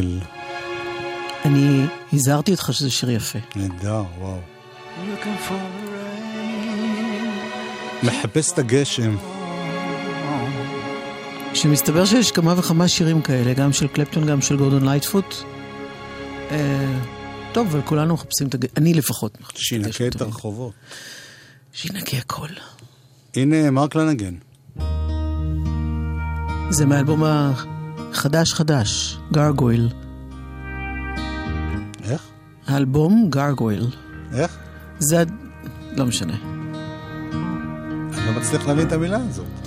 מייקל. 0.01 0.19
אני 1.45 1.85
הזהרתי 2.13 2.51
אותך 2.51 2.69
שזה 2.73 2.91
שיר 2.91 3.09
יפה. 3.09 3.39
נהדר, 3.55 4.03
וואו. 4.19 4.39
מחפש 8.03 8.51
את 8.53 8.59
הגשם. 8.59 9.15
שמסתבר 11.53 12.05
שיש 12.05 12.31
כמה 12.31 12.59
וכמה 12.59 12.87
שירים 12.87 13.21
כאלה, 13.21 13.53
גם 13.53 13.73
של 13.73 13.87
קלפטון, 13.87 14.25
גם 14.25 14.41
של 14.41 14.57
גורדון 14.57 14.85
לייטפוט. 14.85 15.35
אה, 16.51 16.99
טוב, 17.53 17.67
אבל 17.67 17.81
כולנו 17.81 18.13
מחפשים 18.13 18.47
את 18.47 18.53
הגשם, 18.53 18.73
אני 18.77 18.93
לפחות. 18.93 19.37
שינקה 19.55 20.07
את 20.07 20.21
הרחובות. 20.21 20.73
שינקה 21.73 22.17
הכל. 22.17 22.47
הנה 23.35 23.71
מרק 23.71 23.95
לנגן. 23.95 24.35
זה 26.69 26.85
מאלבום 26.85 27.23
ה... 27.23 27.74
חדש, 28.53 29.17
גרגויל. 29.31 29.89
איך? 32.03 32.21
האלבום 32.67 33.27
גרגויל. 33.29 33.87
איך? 34.33 34.57
זה... 34.99 35.23
לא 35.97 36.05
משנה. 36.05 36.33
אני 36.33 38.25
לא 38.35 38.41
מצליח 38.41 38.67
להבין 38.67 38.87
את 38.87 38.91
המילה 38.91 39.17
הזאת. 39.29 39.64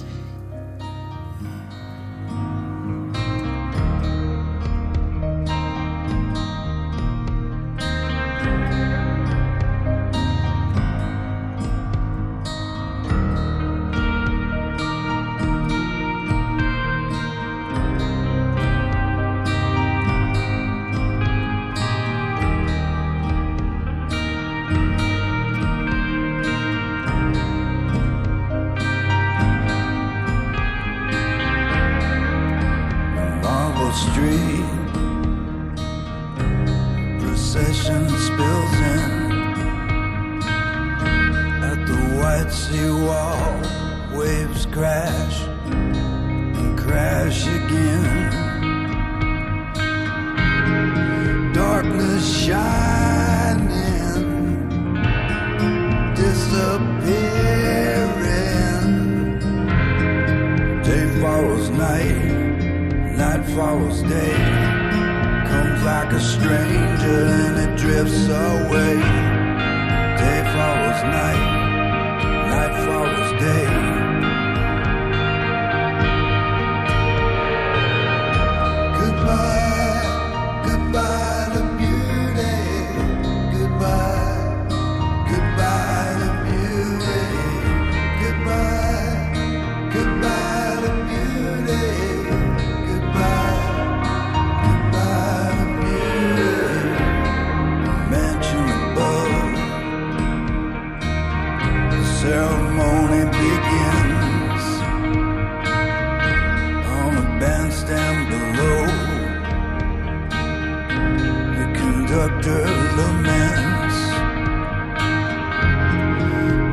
Conductor 112.28 112.64
laments. 112.96 113.98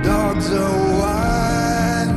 Dogs 0.05 0.51
are 0.51 0.79
whining. 0.99 2.15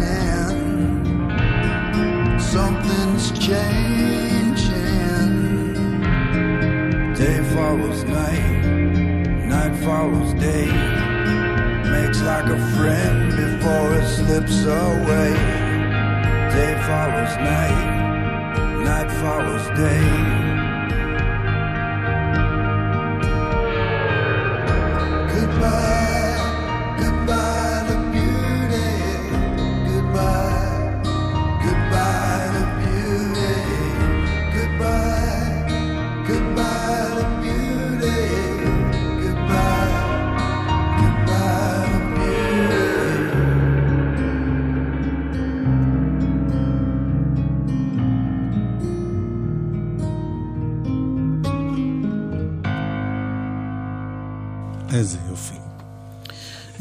Something's 2.41 3.26
changing. 3.39 4.74
Day 7.14 7.39
follows 7.55 8.05
night, 8.05 8.64
night 9.47 9.74
follows 9.84 10.32
day. 10.34 10.66
Makes 11.91 12.20
like 12.22 12.47
a 12.47 12.59
friend 12.76 13.30
before 13.36 13.95
it 13.95 14.07
slips 14.09 14.64
away. 14.64 15.32
Day 16.55 16.74
follows 16.86 17.34
night, 17.36 17.80
night 18.84 19.11
follows 19.20 19.66
day. 19.78 20.08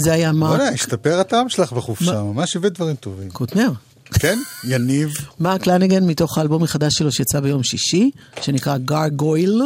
זה 0.07 0.13
היה 0.13 0.31
מרק 0.31 0.49
וואלה, 0.49 0.69
השתפר 0.69 1.19
הטעם 1.19 1.49
שלך 1.49 1.73
בחופשה, 1.73 2.23
ממש 2.23 2.55
הבאת 2.55 2.73
דברים 2.73 2.95
טובים. 2.95 3.29
קוטנר. 3.31 3.71
כן? 4.13 4.37
יניב. 4.63 5.09
מרק 5.39 5.67
לניגן 5.67 6.03
מתוך 6.07 6.37
האלבום 6.37 6.63
החדש 6.63 6.93
שלו 6.93 7.11
שיצא 7.11 7.39
ביום 7.39 7.63
שישי, 7.63 8.11
שנקרא 8.41 8.77
גרגויל. 8.77 9.61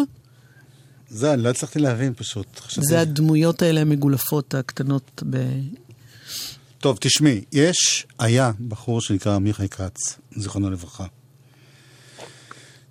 זה, 1.10 1.34
אני 1.34 1.44
לא 1.44 1.50
הצלחתי 1.50 1.80
להבין 1.80 2.14
פשוט. 2.18 2.60
חשבתי- 2.60 2.88
זה 2.88 3.02
הדמויות 3.02 3.62
האלה 3.62 3.82
המגולפות 3.82 4.54
הקטנות 4.56 5.24
ב... 5.30 5.38
טוב, 6.80 6.98
תשמעי, 7.02 7.42
יש, 7.52 8.08
היה 8.20 8.52
בחור 8.68 9.02
שנקרא 9.02 9.36
עמיחי 9.36 9.70
כץ, 9.70 10.18
זיכרונו 10.38 10.70
לברכה, 10.72 11.06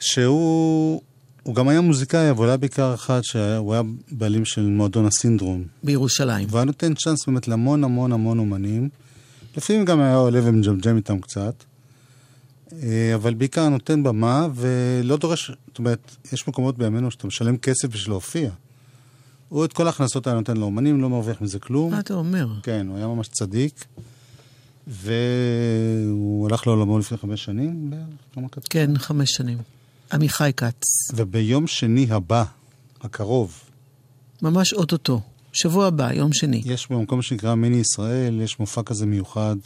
שהוא, 0.01 1.03
הוא 1.51 1.57
גם 1.57 1.69
היה 1.69 1.81
מוזיקאי, 1.81 2.31
אבל 2.31 2.49
היה 2.49 2.57
בעיקר 2.57 2.95
אחד 2.95 3.21
שהוא 3.23 3.73
היה 3.73 3.83
בעלים 4.11 4.45
של 4.45 4.61
מועדון 4.61 5.07
הסינדרום. 5.07 5.65
בירושלים. 5.83 6.49
והיה 6.51 6.65
נותן 6.65 6.95
צ'אנס 6.95 7.27
באמת 7.27 7.49
להמון 7.49 7.85
המון 7.85 8.13
המון 8.13 8.39
אומנים. 8.39 8.89
לפעמים 9.57 9.85
גם 9.85 10.01
היה 10.01 10.15
עולה 10.15 10.41
ומג'מג'ם 10.45 10.97
איתם 10.97 11.21
קצת. 11.21 11.55
אה, 12.83 13.15
אבל 13.15 13.35
בעיקר 13.35 13.69
נותן 13.69 14.03
במה 14.03 14.49
ולא 14.55 15.17
דורש, 15.17 15.51
זאת 15.67 15.79
אומרת, 15.79 16.17
יש 16.33 16.49
מקומות 16.49 16.79
בימינו 16.79 17.11
שאתה 17.11 17.27
משלם 17.27 17.57
כסף 17.57 17.89
בשביל 17.89 18.13
להופיע. 18.13 18.51
הוא 19.49 19.65
את 19.65 19.73
כל 19.73 19.87
ההכנסות 19.87 20.27
האלה 20.27 20.39
נותן 20.39 20.57
לאומנים, 20.57 21.01
לא 21.01 21.11
מרוויח 21.11 21.41
מזה 21.41 21.59
כלום. 21.59 21.91
מה 21.91 22.01
אתה 22.01 22.15
אומר? 22.15 22.49
כן, 22.63 22.87
הוא 22.89 22.97
היה 22.97 23.07
ממש 23.07 23.29
צדיק. 23.29 23.85
והוא 24.87 26.47
הלך 26.49 26.67
לעולמו 26.67 26.99
לפני 26.99 27.19
חמש 27.19 27.45
שנים 27.45 27.91
בערך, 27.91 28.03
כמה 28.35 28.49
כתוב. 28.49 28.65
כן, 28.71 28.99
חמש 28.99 29.31
שנים. 29.31 29.59
עמיחי 30.13 30.51
כץ. 30.57 30.83
וביום 31.15 31.67
שני 31.67 32.07
הבא, 32.11 32.45
הקרוב, 33.01 33.61
ממש 34.43 34.73
אוטוטו. 34.73 35.21
שבוע 35.53 35.87
הבא, 35.87 36.13
יום 36.13 36.33
שני. 36.33 36.63
יש 36.65 36.91
במקום 36.91 37.23
שנקרא 37.23 37.55
מיני 37.55 37.77
ישראל, 37.77 38.41
יש 38.41 38.61
מופע 38.61 38.83
כזה 38.83 39.07
מיוחד 39.07 39.57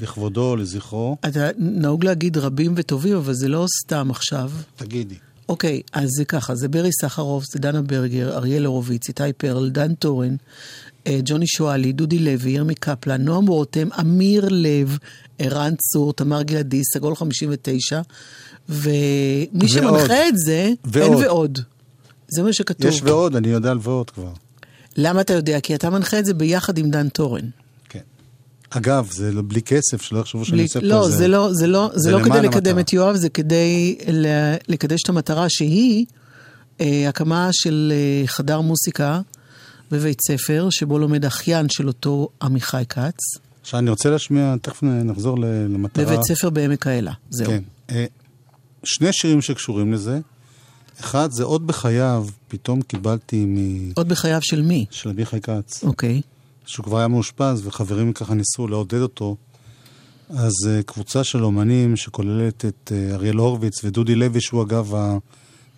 לכבודו, 0.00 0.56
לזכרו. 0.56 1.16
אתה 1.26 1.48
נהוג 1.58 2.04
להגיד 2.04 2.36
רבים 2.36 2.74
וטובים, 2.76 3.16
אבל 3.16 3.34
זה 3.34 3.48
לא 3.48 3.66
סתם 3.82 4.10
עכשיו. 4.10 4.50
תגידי. 4.76 5.14
אוקיי, 5.48 5.80
אז 5.92 6.08
זה 6.16 6.24
ככה, 6.24 6.54
זה 6.54 6.68
ברי 6.68 6.90
סחרוף, 7.00 7.44
זה 7.52 7.58
דנה 7.58 7.82
ברגר, 7.82 8.36
אריאל 8.36 8.64
הורוביץ, 8.64 9.08
איתי 9.08 9.32
פרל, 9.36 9.70
דן 9.70 9.94
טורן, 9.94 10.36
אה, 11.06 11.18
ג'וני 11.24 11.46
שואלי, 11.46 11.92
דודי 11.92 12.18
לוי, 12.18 12.50
ירמי 12.50 12.74
קפלן, 12.74 13.22
נועם 13.22 13.46
רותם, 13.46 13.88
אמיר 14.00 14.46
לב, 14.50 14.98
ערן 15.38 15.74
צור, 15.76 16.12
תמר 16.12 16.42
גלעדי, 16.42 16.82
סגול 16.94 17.14
59, 17.14 18.00
ומי. 18.68 19.68
שמנחה 19.68 20.28
את 20.28 20.38
זה, 20.38 20.70
ועוד. 20.84 21.12
אין 21.12 21.24
ועוד. 21.26 21.58
זה 22.28 22.42
מה 22.42 22.52
שכתוב. 22.52 22.86
יש 22.86 23.02
ועוד, 23.02 23.36
אני 23.36 23.48
יודע 23.48 23.70
על 23.70 23.78
ועוד 23.82 24.10
כבר. 24.10 24.32
למה 24.96 25.20
אתה 25.20 25.32
יודע? 25.32 25.60
כי 25.60 25.74
אתה 25.74 25.90
מנחה 25.90 26.18
את 26.18 26.24
זה 26.26 26.34
ביחד 26.34 26.78
עם 26.78 26.90
דן 26.90 27.08
טורן. 27.08 27.44
כן. 27.88 28.00
אגב, 28.70 29.08
זה 29.12 29.32
לא- 29.32 29.42
בלי 29.46 29.62
כסף, 29.62 30.02
שלא 30.02 30.18
יחשבו 30.18 30.44
שאני 30.44 30.62
עושה 30.62 30.80
פה 30.80 30.86
לא, 30.86 31.08
זה 31.10 31.28
לא, 31.28 31.48
זה 31.52 31.66
לא, 31.66 31.90
זה 31.94 31.98
זה 32.00 32.10
לא 32.10 32.18
כדי 32.24 32.40
לקדם 32.40 32.46
המטרה. 32.70 32.80
את 32.80 32.92
יואב, 32.92 33.16
זה 33.16 33.28
כדי 33.28 33.96
לקדש 34.68 35.02
את 35.02 35.08
המטרה 35.08 35.46
שהיא 35.48 36.06
אה, 36.80 37.08
הקמה 37.08 37.48
של 37.52 37.92
אה, 37.96 38.26
חדר 38.26 38.60
מוסיקה 38.60 39.20
בבית 39.90 40.18
ספר, 40.28 40.68
שבו 40.70 40.98
לומד 40.98 41.24
אחיין 41.24 41.66
של 41.68 41.88
אותו 41.88 42.28
עמיחי 42.42 42.82
כץ, 42.88 43.18
עכשיו 43.62 43.80
אני 43.80 43.90
רוצה 43.90 44.10
להשמיע, 44.10 44.54
תכף 44.62 44.82
נחזור 44.82 45.38
למטרה. 45.38 46.04
בבית 46.04 46.22
ספר 46.22 46.50
בעמק 46.50 46.86
האלה. 46.86 47.12
זהו. 47.30 47.46
כן. 47.46 47.62
שני 48.86 49.12
שירים 49.12 49.42
שקשורים 49.42 49.92
לזה. 49.92 50.20
אחד, 51.00 51.28
זה 51.30 51.44
עוד 51.44 51.66
בחייו, 51.66 52.26
פתאום 52.48 52.82
קיבלתי 52.82 53.44
מ... 53.46 53.90
עוד 53.94 54.08
בחייו 54.08 54.38
של 54.42 54.62
מי? 54.62 54.86
של 54.90 55.08
אביחי 55.08 55.40
כץ, 55.40 55.84
אוקיי. 55.84 56.20
שהוא 56.66 56.84
כבר 56.84 56.98
היה 56.98 57.08
מאושפז, 57.08 57.66
וחברים 57.66 58.12
ככה 58.12 58.34
ניסו 58.34 58.68
לעודד 58.68 59.00
אותו. 59.00 59.36
אז 60.30 60.52
אה, 60.68 60.82
קבוצה 60.82 61.24
של 61.24 61.44
אומנים 61.44 61.96
שכוללת 61.96 62.64
את 62.64 62.92
אה, 62.94 63.14
אריאל 63.14 63.36
הורוביץ 63.36 63.84
ודודי 63.84 64.14
לוי, 64.14 64.40
שהוא 64.40 64.62
אגב 64.62 64.92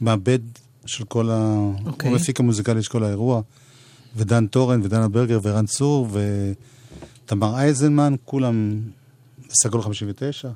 המעבד 0.01 0.39
של 0.87 1.05
כל 1.05 1.31
ה... 1.31 1.57
אוקיי. 1.87 2.11
הוא 2.11 2.17
המפיק 2.17 2.41
המוזיקלי 2.41 2.83
של 2.83 2.91
כל 2.91 3.05
האירוע, 3.05 3.43
ודן 4.17 4.47
טורן 4.47 4.81
ודנה 4.83 5.09
ברגר 5.09 5.39
וערן 5.43 5.67
צור 5.67 6.09
ותמר 7.25 7.55
אייזנמן, 7.59 8.15
כולם 8.25 8.81
סגול 9.63 9.83
59. 9.83 10.49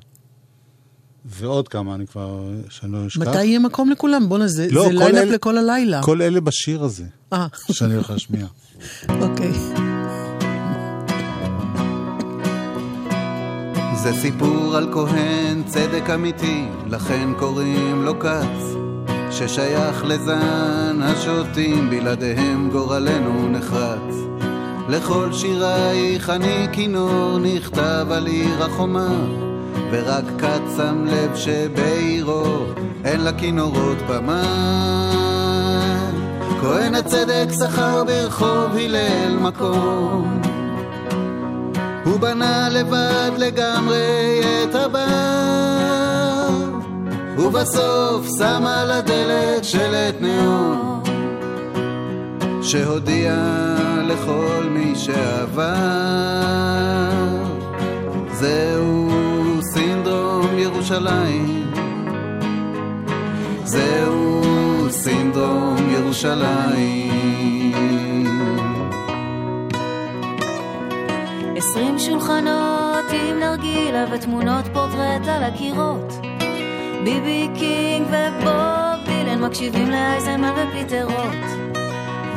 ועוד 1.25 1.67
כמה, 1.67 1.95
אני 1.95 2.07
כבר, 2.07 2.39
שאני 2.69 2.91
לא 2.91 3.07
אשכח. 3.07 3.21
מתי 3.21 3.43
יהיה 3.45 3.59
מקום 3.59 3.89
לכולם? 3.89 4.29
בוא'נה, 4.29 4.47
זה, 4.47 4.67
לא, 4.71 4.83
זה 4.85 4.91
lineup 4.91 5.23
אלה- 5.23 5.31
לכל 5.35 5.57
הלילה. 5.57 6.01
כל 6.03 6.21
אלה 6.21 6.41
בשיר 6.41 6.83
הזה, 6.83 7.03
אה, 7.33 7.47
שאני 7.71 7.93
הולך 7.93 8.09
להשמיע. 8.09 8.45
אוקיי. 9.21 9.51
זה 14.03 14.13
סיפור 14.21 14.75
על 14.77 14.89
כהן 14.93 15.63
צדק 15.65 16.09
אמיתי, 16.13 16.65
לכן 16.89 17.29
קוראים 17.39 18.03
לו 18.03 18.19
כץ, 18.19 18.75
ששייך 19.31 20.05
לזן 20.05 20.99
השוטים, 21.01 21.89
בלעדיהם 21.89 22.69
גורלנו 22.71 23.49
נחרץ. 23.49 24.15
לכל 24.89 25.33
שירייך 25.33 26.29
אני 26.29 26.67
כינור 26.71 27.37
נכתב 27.39 28.07
על 28.11 28.25
עיר 28.27 28.63
החומה, 28.63 29.09
ורק 29.93 30.23
כץ 30.37 30.77
שם 30.77 31.05
לב 31.05 31.35
שבעירו 31.35 32.65
אין 33.05 33.23
לכינורות 33.23 33.97
במה. 34.09 34.43
כהן 36.61 36.95
הצדק 36.95 37.47
שכר 37.59 38.03
ברחוב 38.03 38.75
הלל 38.75 39.37
מקום 39.41 40.41
הוא 42.05 42.19
בנה 42.19 42.69
לבד 42.69 43.31
לגמרי 43.37 44.41
את 44.63 44.75
הבר 44.75 46.49
ובסוף 47.37 48.27
שם 48.37 48.65
על 48.65 48.91
הדלת 48.91 49.63
שלט 49.63 50.15
נאום 50.21 51.03
שהודיע 52.61 53.35
לכל 54.07 54.63
מי 54.69 54.95
שעבר 54.95 55.73
זהו 58.31 59.22
ירושלים 60.63 61.71
זהו 63.63 64.41
סינדרום 64.89 65.89
ירושלים 65.89 67.13
עשרים 71.55 71.99
שולחנות 71.99 73.05
עם 73.11 73.39
נרגילה 73.39 74.05
ותמונות 74.11 74.65
פורטרט 74.73 75.27
על 75.27 75.43
הקירות. 75.43 76.13
בי 77.03 77.25
בי 77.25 77.47
קינג 77.55 78.07
ובוב 78.07 79.05
דילן 79.05 79.43
מקשיבים 79.43 79.91
לאייזנמן 79.91 80.53
ופיטר 80.57 81.05
רוט. 81.05 81.73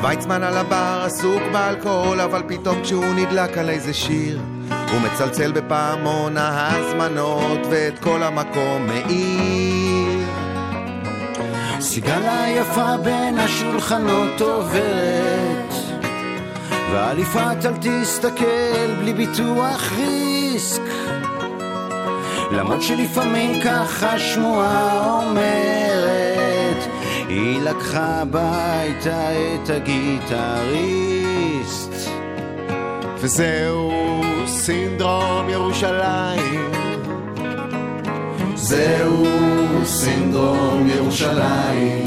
ויצמן 0.03 0.43
על 0.43 0.57
הבר 0.57 1.03
עסוק 1.05 1.43
באלכוהול, 1.53 2.21
אבל 2.21 2.43
פתאום 2.49 2.83
כשהוא 2.83 3.15
נדלק 3.17 3.59
על 3.59 3.71
איזה 3.71 3.95
שיר, 3.95 4.41
הוא 4.93 5.01
מצלצל 5.01 5.53
בפעמון 5.53 6.37
ההזמנות, 6.37 7.61
ואת 7.71 7.99
כל 7.99 8.23
המקום 8.23 8.87
מאיר. 8.87 10.27
סיגלה 11.81 12.45
יפה 12.49 12.97
בין 12.97 13.39
השולחנות 13.39 14.41
עוברת 14.41 15.75
ועל 16.93 17.19
יפעת 17.19 17.67
אל 17.67 17.73
תסתכל 17.81 18.95
בלי 18.99 19.13
ביטוח 19.13 19.93
ריסק. 19.97 20.83
למרות 22.51 22.83
שלפעמים 22.83 23.63
ככה 23.65 24.19
שמועה 24.19 25.21
אומרת 25.23 26.87
היא 27.29 27.61
לקחה 27.63 28.23
הביתה 28.23 29.29
את 29.33 29.71
הגיטריסט. 29.71 30.97
וזהו 33.19 34.26
סינדרום 34.67 35.49
ירושלים. 35.51 36.71
זהו 38.55 39.27
סינדרום 39.85 40.87
ירושלים 40.97 42.07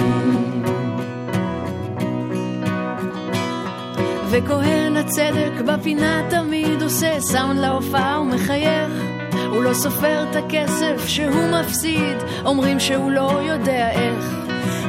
וכהן 4.29 4.97
הצדק 4.97 5.51
בפינה 5.65 6.21
תמיד 6.29 6.81
עושה 6.81 7.19
סאונד 7.19 7.59
להופעה 7.59 8.21
ומחייך. 8.21 8.91
הוא 9.49 9.63
לא 9.63 9.73
סופר 9.73 10.25
את 10.31 10.35
הכסף 10.35 11.07
שהוא 11.07 11.59
מפסיד, 11.61 12.17
אומרים 12.45 12.79
שהוא 12.79 13.11
לא 13.11 13.39
יודע 13.43 13.91
איך. 13.91 14.25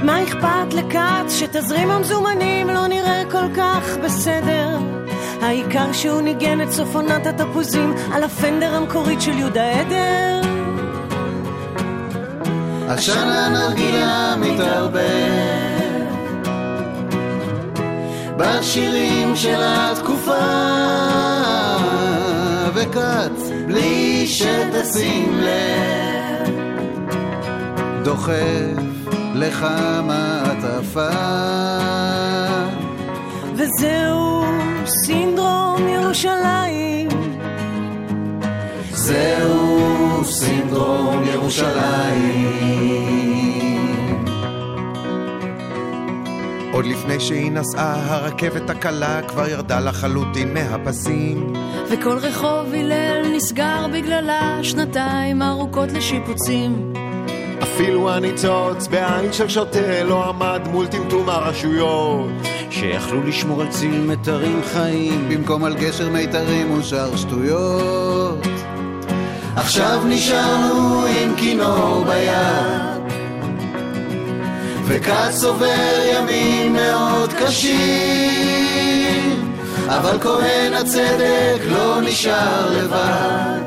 מה 0.03 0.23
אכפת 0.23 0.75
לכץ 0.75 1.39
שתזרים 1.39 1.91
המזומנים 1.91 2.69
לא 2.69 2.87
נראה 2.87 3.23
כל 3.31 3.55
כך 3.57 3.97
בסדר? 4.05 5.00
העיקר 5.41 5.93
שהוא 5.93 6.21
ניגן 6.21 6.61
את 6.61 6.71
סוף 6.71 6.95
עונת 6.95 7.27
התפוזים 7.27 7.95
על 8.13 8.25
הפנדר 8.25 8.75
המקורית 8.75 9.21
של 9.21 9.39
יהודה 9.39 9.81
עדר. 9.81 10.41
עשן 12.89 13.29
הנרגילה 13.29 14.35
מתערבב. 14.37 15.01
בשירים 18.37 19.37
של 19.37 19.61
התקופה. 19.63 20.33
וכץ 22.75 23.51
בלי 23.67 24.27
שתשים 24.27 25.41
לב. 25.41 26.51
דוחף 28.03 29.11
לך 29.35 29.67
מעטפה. 30.07 31.09
וזהו 33.55 34.45
סינדרום 35.07 35.89
ירושלים. 35.89 37.09
זהו 38.93 40.25
סינדרום 40.25 41.25
ירושלים 41.25 42.71
עוד 46.73 46.87
לפני 46.87 47.21
שהיא 47.21 47.53
נסעה, 47.53 48.17
הרכבת 48.17 48.71
הקלה 48.71 49.23
כבר 49.23 49.49
ירדה 49.49 49.81
לחלוטין 49.81 50.55
מהפסים. 50.55 51.53
וכל 51.91 52.19
רחוב 52.19 52.75
הלל 52.75 53.23
נסגר 53.37 53.87
בגללה 53.93 54.59
שנתיים 54.63 55.43
ארוכות 55.43 55.93
לשיפוצים. 55.93 56.93
אפילו 57.63 58.11
הניצוץ 58.11 58.87
בעין 58.87 59.33
של 59.33 59.49
שוטה 59.49 60.03
לא 60.05 60.29
עמד 60.29 60.61
מול 60.71 60.87
טמטום 60.87 61.29
הרשויות. 61.29 62.50
שיכלו 62.71 63.23
לשמור 63.23 63.61
על 63.61 63.69
ציל 63.69 64.01
מיתרים 64.01 64.61
חיים. 64.73 65.29
במקום 65.29 65.65
על 65.65 65.75
גשר 65.75 66.09
מיתרים 66.09 66.71
ושאר 66.79 67.17
שטויות. 67.17 68.47
עכשיו 69.57 70.01
נשארנו 70.07 71.05
עם 71.07 71.35
כינור 71.37 72.05
ביד. 72.05 73.01
וכץ 74.85 75.45
עובר 75.45 76.01
ימים 76.15 76.73
מאוד 76.73 77.33
קשים. 77.33 77.81
אבל 79.89 80.19
כהן 80.21 80.75
הצדק 80.75 81.61
לא 81.71 82.01
נשאר 82.01 82.71
לבד. 82.71 83.61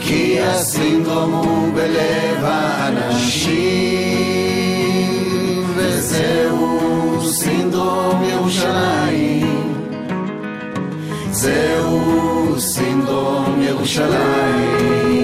כי 0.00 0.40
הסינדרום 0.40 1.32
הוא 1.32 1.74
בלב 1.74 2.44
האנשים. 2.44 3.72
וזהו 5.76 6.81
סינדרום 7.32 8.22
ירושלים 8.24 9.74
זהו 11.30 12.60
סינדרום 12.60 13.62
ירושלים 13.62 15.21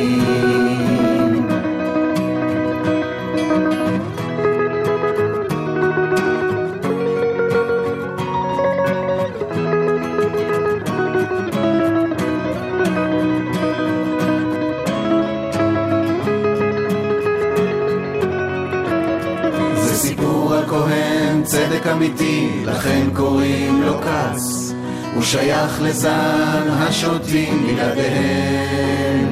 צדק 21.79 21.87
אמיתי, 21.87 22.63
לכן 22.65 23.09
קוראים 23.15 23.83
לו 23.83 24.01
כץ. 24.01 24.73
הוא 25.15 25.23
שייך 25.23 25.83
לזן 25.83 26.69
השוטים 26.69 27.67
בלעדיהם. 27.67 29.29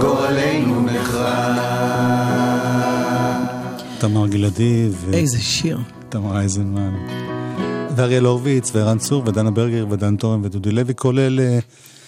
גורלנו 0.00 0.80
נחרץ. 0.80 1.56
תמר 3.98 4.26
גלעדי 4.26 4.88
ו... 4.90 5.14
איזה 5.14 5.38
שיר. 5.38 5.78
תמר 6.08 6.36
אייזנמן. 6.36 6.94
ואריאל 7.96 8.24
הורוביץ, 8.24 8.70
וערן 8.74 8.98
צור, 8.98 9.22
ודנה 9.26 9.50
ברגר, 9.50 9.86
ודן 9.90 10.16
תורן, 10.16 10.40
ודודי 10.44 10.70
לוי, 10.70 10.92
כל 10.96 11.18
אלה... 11.18 11.42
עשו 11.42 11.99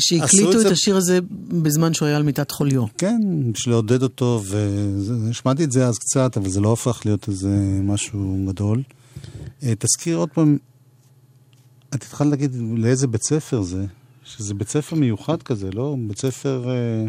שהקליטו 0.00 0.50
את 0.50 0.56
את 0.56 0.60
זה- 0.60 0.70
השיר 0.70 0.96
הזה 0.96 1.18
בזמן 1.62 1.94
שהוא 1.94 2.06
היה 2.08 2.16
על 2.16 2.22
מיטת 2.22 2.50
חוליו. 2.50 2.84
כן, 2.98 3.20
בשביל 3.52 3.74
לעודד 3.74 4.02
אותו, 4.02 4.42
והשמעתי 4.46 5.64
את 5.64 5.72
זה 5.72 5.86
אז 5.86 5.98
קצת, 5.98 6.36
אבל 6.36 6.48
זה 6.48 6.60
לא 6.60 6.72
הפך 6.72 7.02
להיות 7.04 7.28
איזה 7.28 7.48
משהו 7.82 8.44
גדול. 8.48 8.82
אה, 9.62 9.72
תזכיר 9.78 10.16
עוד 10.16 10.28
פעם, 10.34 10.58
את 11.90 12.02
התחלת 12.02 12.30
להגיד 12.30 12.56
לאיזה 12.76 13.06
בית 13.06 13.22
ספר 13.22 13.62
זה, 13.62 13.84
שזה 14.24 14.54
בית 14.54 14.68
ספר 14.68 14.96
מיוחד 14.96 15.42
כזה, 15.42 15.70
לא? 15.72 15.96
בית 16.08 16.18
ספר... 16.18 16.68
אה, 16.70 17.06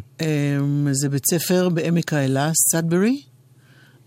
אמ, 0.59 0.87
זה 0.91 1.09
בית 1.09 1.23
ספר 1.29 1.69
בעמק 1.69 2.13
האלה, 2.13 2.51
סאדברי, 2.71 3.21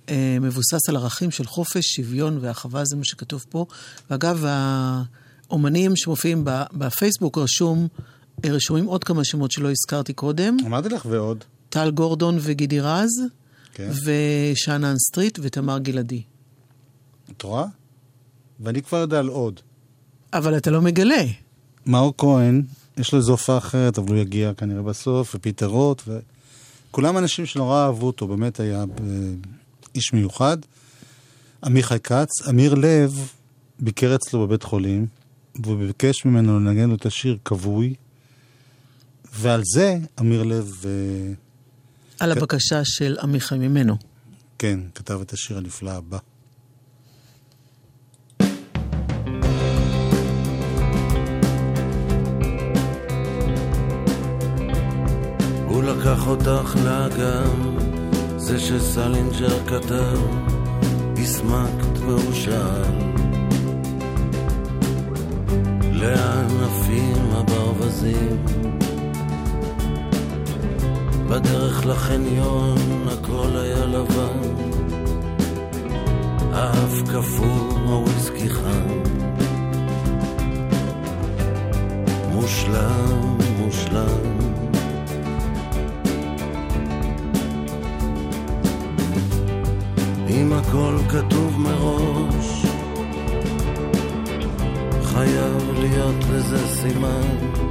אה, 0.09 0.37
מבוסס 0.41 0.89
על 0.89 0.97
ערכים 0.97 1.31
של 1.31 1.45
חופש, 1.47 1.85
שוויון 1.97 2.39
ואחווה, 2.41 2.85
זה 2.85 2.97
מה 2.97 3.05
שכתוב 3.05 3.45
פה. 3.51 3.67
ואגב, 4.11 4.45
האומנים 4.47 5.97
שמופיעים 5.97 6.45
בפייסבוק 6.73 7.39
רשום, 7.39 7.89
רשומים 8.47 8.85
עוד 8.85 9.05
כמה 9.05 9.25
שמות 9.25 9.51
שלא 9.51 9.71
הזכרתי 9.71 10.13
קודם. 10.13 10.57
אמרתי 10.67 10.89
לך 10.89 11.07
ועוד. 11.11 11.45
טל 11.69 11.91
גורדון 11.91 12.39
וגידי 12.41 12.81
רז, 12.81 13.11
כן. 13.75 13.91
ושאנן 14.05 14.95
סטריט 14.99 15.39
ותמר 15.43 15.79
גלעדי. 15.79 16.23
את 17.31 17.43
רואה? 17.43 17.65
ואני 18.61 18.83
כבר 18.83 18.99
יודע 18.99 19.19
על 19.19 19.29
עוד. 19.29 19.61
אבל 20.33 20.57
אתה 20.57 20.71
לא 20.71 20.83
מגלה. 20.83 21.25
מאור 21.87 22.15
כהן, 22.19 22.63
יש 22.97 23.13
לו 23.13 23.19
איזו 23.19 23.33
הופעה 23.33 23.59
אחרת, 23.59 23.99
אבל 23.99 24.09
הוא 24.09 24.17
יגיע 24.17 24.55
כנראה 24.55 24.83
בסוף, 24.83 25.35
ופיטר 25.35 25.67
רוט, 25.67 26.03
וכולם 26.09 27.19
אנשים 27.19 27.47
שנורא 27.47 27.85
אהבו 27.85 28.07
אותו, 28.07 28.27
באמת 28.27 28.61
היה 28.61 28.81
אה, 28.81 28.85
איש 29.95 30.13
מיוחד. 30.13 30.57
עמיחי 31.65 32.01
כץ, 32.01 32.49
אמיר 32.49 32.75
לב 32.75 33.33
ביקר 33.81 34.15
אצלו 34.15 34.47
בבית 34.47 34.63
חולים, 34.63 35.07
והוא 35.63 35.79
ביקש 35.79 36.25
ממנו 36.25 36.61
לנגן 36.61 36.89
לו 36.89 36.95
את 36.95 37.07
השיר 37.07 37.39
כבוי, 37.45 37.95
ועל 39.37 39.61
זה 39.65 39.97
אמיר 40.21 40.43
לב, 40.43 40.73
אה, 40.85 40.91
על 42.21 42.33
הבקשה 42.33 42.85
של 42.85 43.17
עמיחי 43.23 43.59
ממנו. 43.59 43.97
כן, 44.59 44.81
כתב 44.95 45.21
את 45.23 45.33
השיר 45.33 45.57
הנפלא 45.59 45.91
הבא. 45.91 46.19
הוא 55.67 55.83
לקח 55.83 56.27
אותך 56.27 56.77
לאגם, 56.85 57.77
זה 58.37 58.61
שסלינג'ר 58.61 59.67
כתב, 59.67 60.19
הסמקת 61.19 61.99
והוא 61.99 62.33
שאל. 62.33 63.15
לאן 65.93 66.49
עפים 66.63 67.31
הברווזים? 67.31 68.84
בדרך 71.29 71.87
לחניון 71.87 72.77
הכל 73.09 73.57
היה 73.57 73.87
לבן, 73.87 74.39
האף 76.53 77.03
קפוא, 77.03 77.79
הוויסקי 77.87 78.51
חם. 78.51 78.89
מושלם, 82.33 83.39
מושלם. 83.59 84.35
אם 90.29 90.53
הכל 90.53 90.97
כתוב 91.09 91.61
מראש, 91.61 92.67
חייב 95.05 95.71
להיות 95.79 96.25
לזה 96.33 96.67
סימן. 96.69 97.64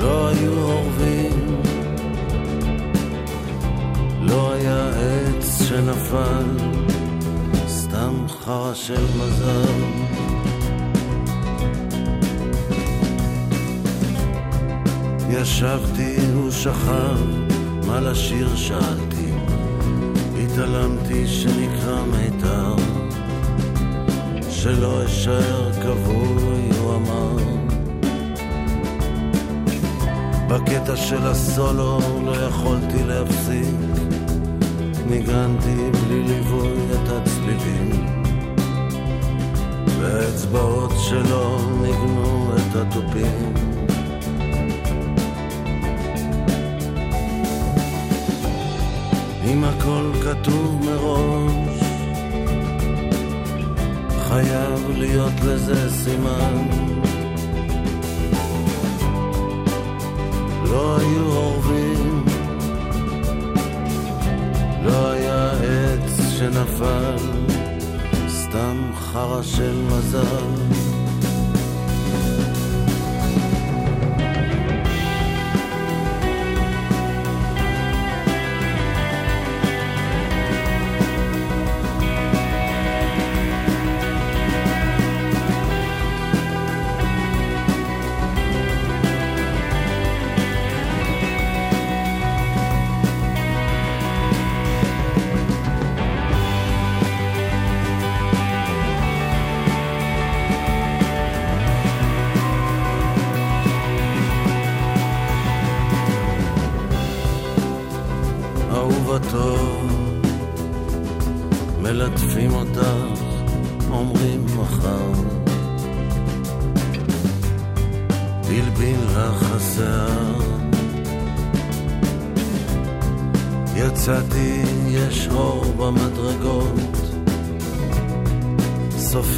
לא 0.00 0.28
היו 0.28 0.62
אורבים, 0.62 1.62
לא 4.20 4.52
היה 4.52 4.88
עץ 4.88 5.62
שנפל, 5.62 6.44
סתם 7.68 8.26
חרא 8.28 8.74
של 8.74 9.04
מזל. 9.18 10.10
ישבתי, 15.30 16.16
הוא 16.34 16.50
שכב, 16.50 17.18
מה 17.86 18.00
לשיר 18.00 18.56
שאלתי, 18.56 19.32
התעלמתי 20.44 21.26
שנקרא 21.26 22.04
מיתר, 22.04 22.74
שלא 24.50 25.06
אשאר 25.06 25.72
כבוי, 25.72 26.78
הוא 26.78 26.94
אמר. 26.94 27.59
בקטע 30.50 30.96
של 30.96 31.26
הסולו 31.26 31.98
לא 32.24 32.36
יכולתי 32.36 33.04
להפסיק, 33.04 33.74
ניגנתי 35.06 35.90
בלי 35.90 36.22
ליווי 36.22 36.76
את 36.92 37.08
הצלילים, 37.08 38.24
והאצבעות 40.00 40.90
שלו 40.98 41.58
ניגנו 41.82 42.52
את 42.56 42.76
התופים. 42.76 43.54
אם 49.44 49.64
הכל 49.64 50.12
כתוב 50.24 50.80
מראש, 50.84 51.80
חייב 54.28 54.90
להיות 54.98 55.40
לזה 55.44 55.90
סימן. 55.90 56.89
לא 60.70 60.96
היו 60.98 61.26
אורבים, 61.26 62.24
לא 64.84 65.10
היה 65.10 65.50
עץ 65.50 66.20
שנפל, 66.38 67.16
סתם 68.28 68.90
חרא 68.94 69.42
של 69.42 69.82
מזל. 69.88 70.89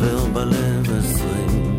סופר 0.03 0.27
בלב 0.33 0.99
עשרים. 0.99 1.79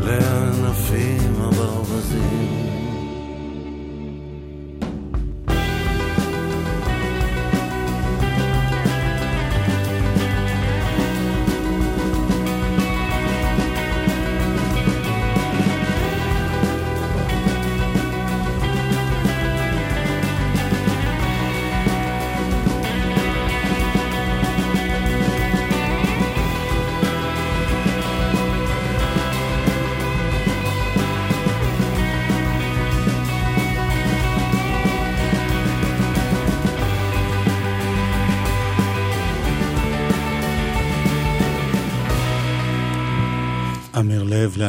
לאן 0.00 0.64
עפים 0.64 1.42
הברווזים? 1.42 2.69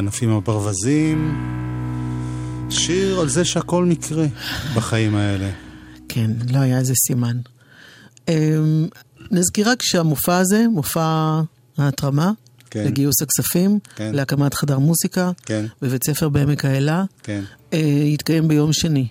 לב 0.02 0.06
לענפים 0.06 0.30
הברווזים. 0.30 1.38
שיר 2.70 3.20
על 3.20 3.30
זה 3.30 3.46
שהכל 3.46 3.86
מקרה 3.86 4.26
בחיים 4.76 5.16
האלה. 5.16 5.50
כן, 6.10 6.32
לא 6.54 6.60
היה 6.60 6.78
איזה 6.80 6.94
סימן. 7.08 7.38
אמ, 8.28 8.88
נזכיר 9.32 9.70
רק 9.70 9.82
שהמופע 9.82 10.38
הזה, 10.38 10.66
מופע 10.74 11.42
ההתרמה, 11.78 12.32
כן. 12.70 12.84
לגיוס 12.86 13.22
הכספים, 13.22 13.80
כן. 13.96 14.12
להקמת 14.16 14.54
חדר 14.54 14.80
מוסיקה, 14.80 15.32
כן. 15.46 15.66
בבית 15.82 16.04
ספר 16.04 16.30
בעמק 16.30 16.66
האלה, 16.66 17.04
כן, 17.24 17.42
אה, 17.74 17.80
יתקיים 18.06 18.48
ביום 18.48 18.74
שני 18.74 19.08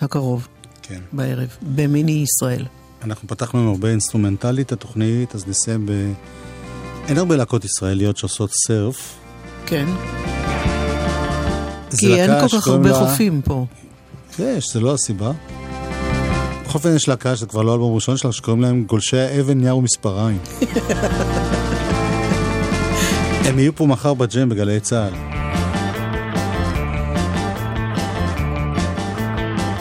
הקרוב, 0.00 0.48
כן. 0.82 1.00
בערב, 1.12 1.56
במיני 1.62 2.24
ישראל. 2.24 2.64
אנחנו 3.02 3.28
פתחנו 3.28 3.60
עם 3.60 3.68
הרבה 3.68 3.88
אינסטרומנטלי 3.90 4.62
את 4.62 4.72
התוכנית, 4.72 5.34
אז 5.34 5.48
נסיים 5.48 5.86
ב... 5.86 5.92
אין 7.08 7.18
הרבה 7.18 7.36
להקות 7.36 7.64
ישראליות 7.64 8.16
שעושות 8.16 8.50
סרף. 8.66 9.18
כן. 9.66 9.86
כי 11.96 12.14
אין 12.14 12.30
כל 12.40 12.58
כך 12.58 12.68
הרבה 12.68 12.90
לה- 12.90 12.94
חופים 12.98 13.40
פה. 13.44 13.66
יש, 14.38 14.72
זה 14.72 14.80
לא 14.80 14.94
הסיבה. 14.94 15.30
בכל 16.64 16.74
אופן 16.78 16.96
יש 16.96 17.08
להקה 17.08 17.36
שזה 17.36 17.46
כבר 17.46 17.62
לא 17.62 17.74
אלבום 17.74 17.94
ראשון 17.94 18.16
שלה, 18.16 18.32
שקוראים 18.32 18.62
להם 18.62 18.84
גולשי 18.84 19.18
האבן, 19.18 19.60
נייר 19.60 19.76
ומספריים. 19.76 20.38
הם 23.46 23.58
יהיו 23.58 23.74
פה 23.76 23.86
מחר 23.86 24.14
בג'ם 24.14 24.48
בגלי 24.48 24.80
צה"ל. 24.80 25.12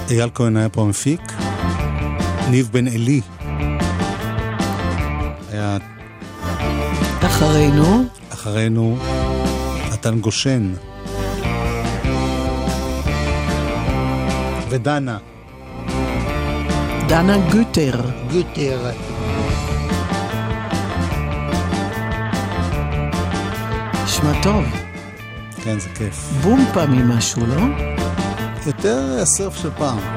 אייל 0.09 0.29
כהן 0.33 0.57
היה 0.57 0.69
פה 0.69 0.81
המפיק, 0.81 1.21
ניב 2.49 2.69
בן 2.71 2.87
עלי 2.87 3.21
היה 5.51 5.77
אחרינו, 7.21 8.03
אחרינו 8.33 8.97
נתן 9.91 10.19
גושן 10.19 10.73
ודנה. 14.69 15.17
דנה 17.07 17.37
גוטר. 17.51 18.01
גוטר. 18.31 18.91
נשמע 24.03 24.43
טוב. 24.43 24.65
כן, 25.63 25.79
זה 25.79 25.89
כיף. 25.89 26.31
בום 26.43 26.65
פעמי 26.73 27.03
משהו, 27.03 27.45
לא? 27.45 27.61
יותר 28.65 29.19
הסרף 29.21 29.55
של 29.55 29.69
פעם. 29.77 30.16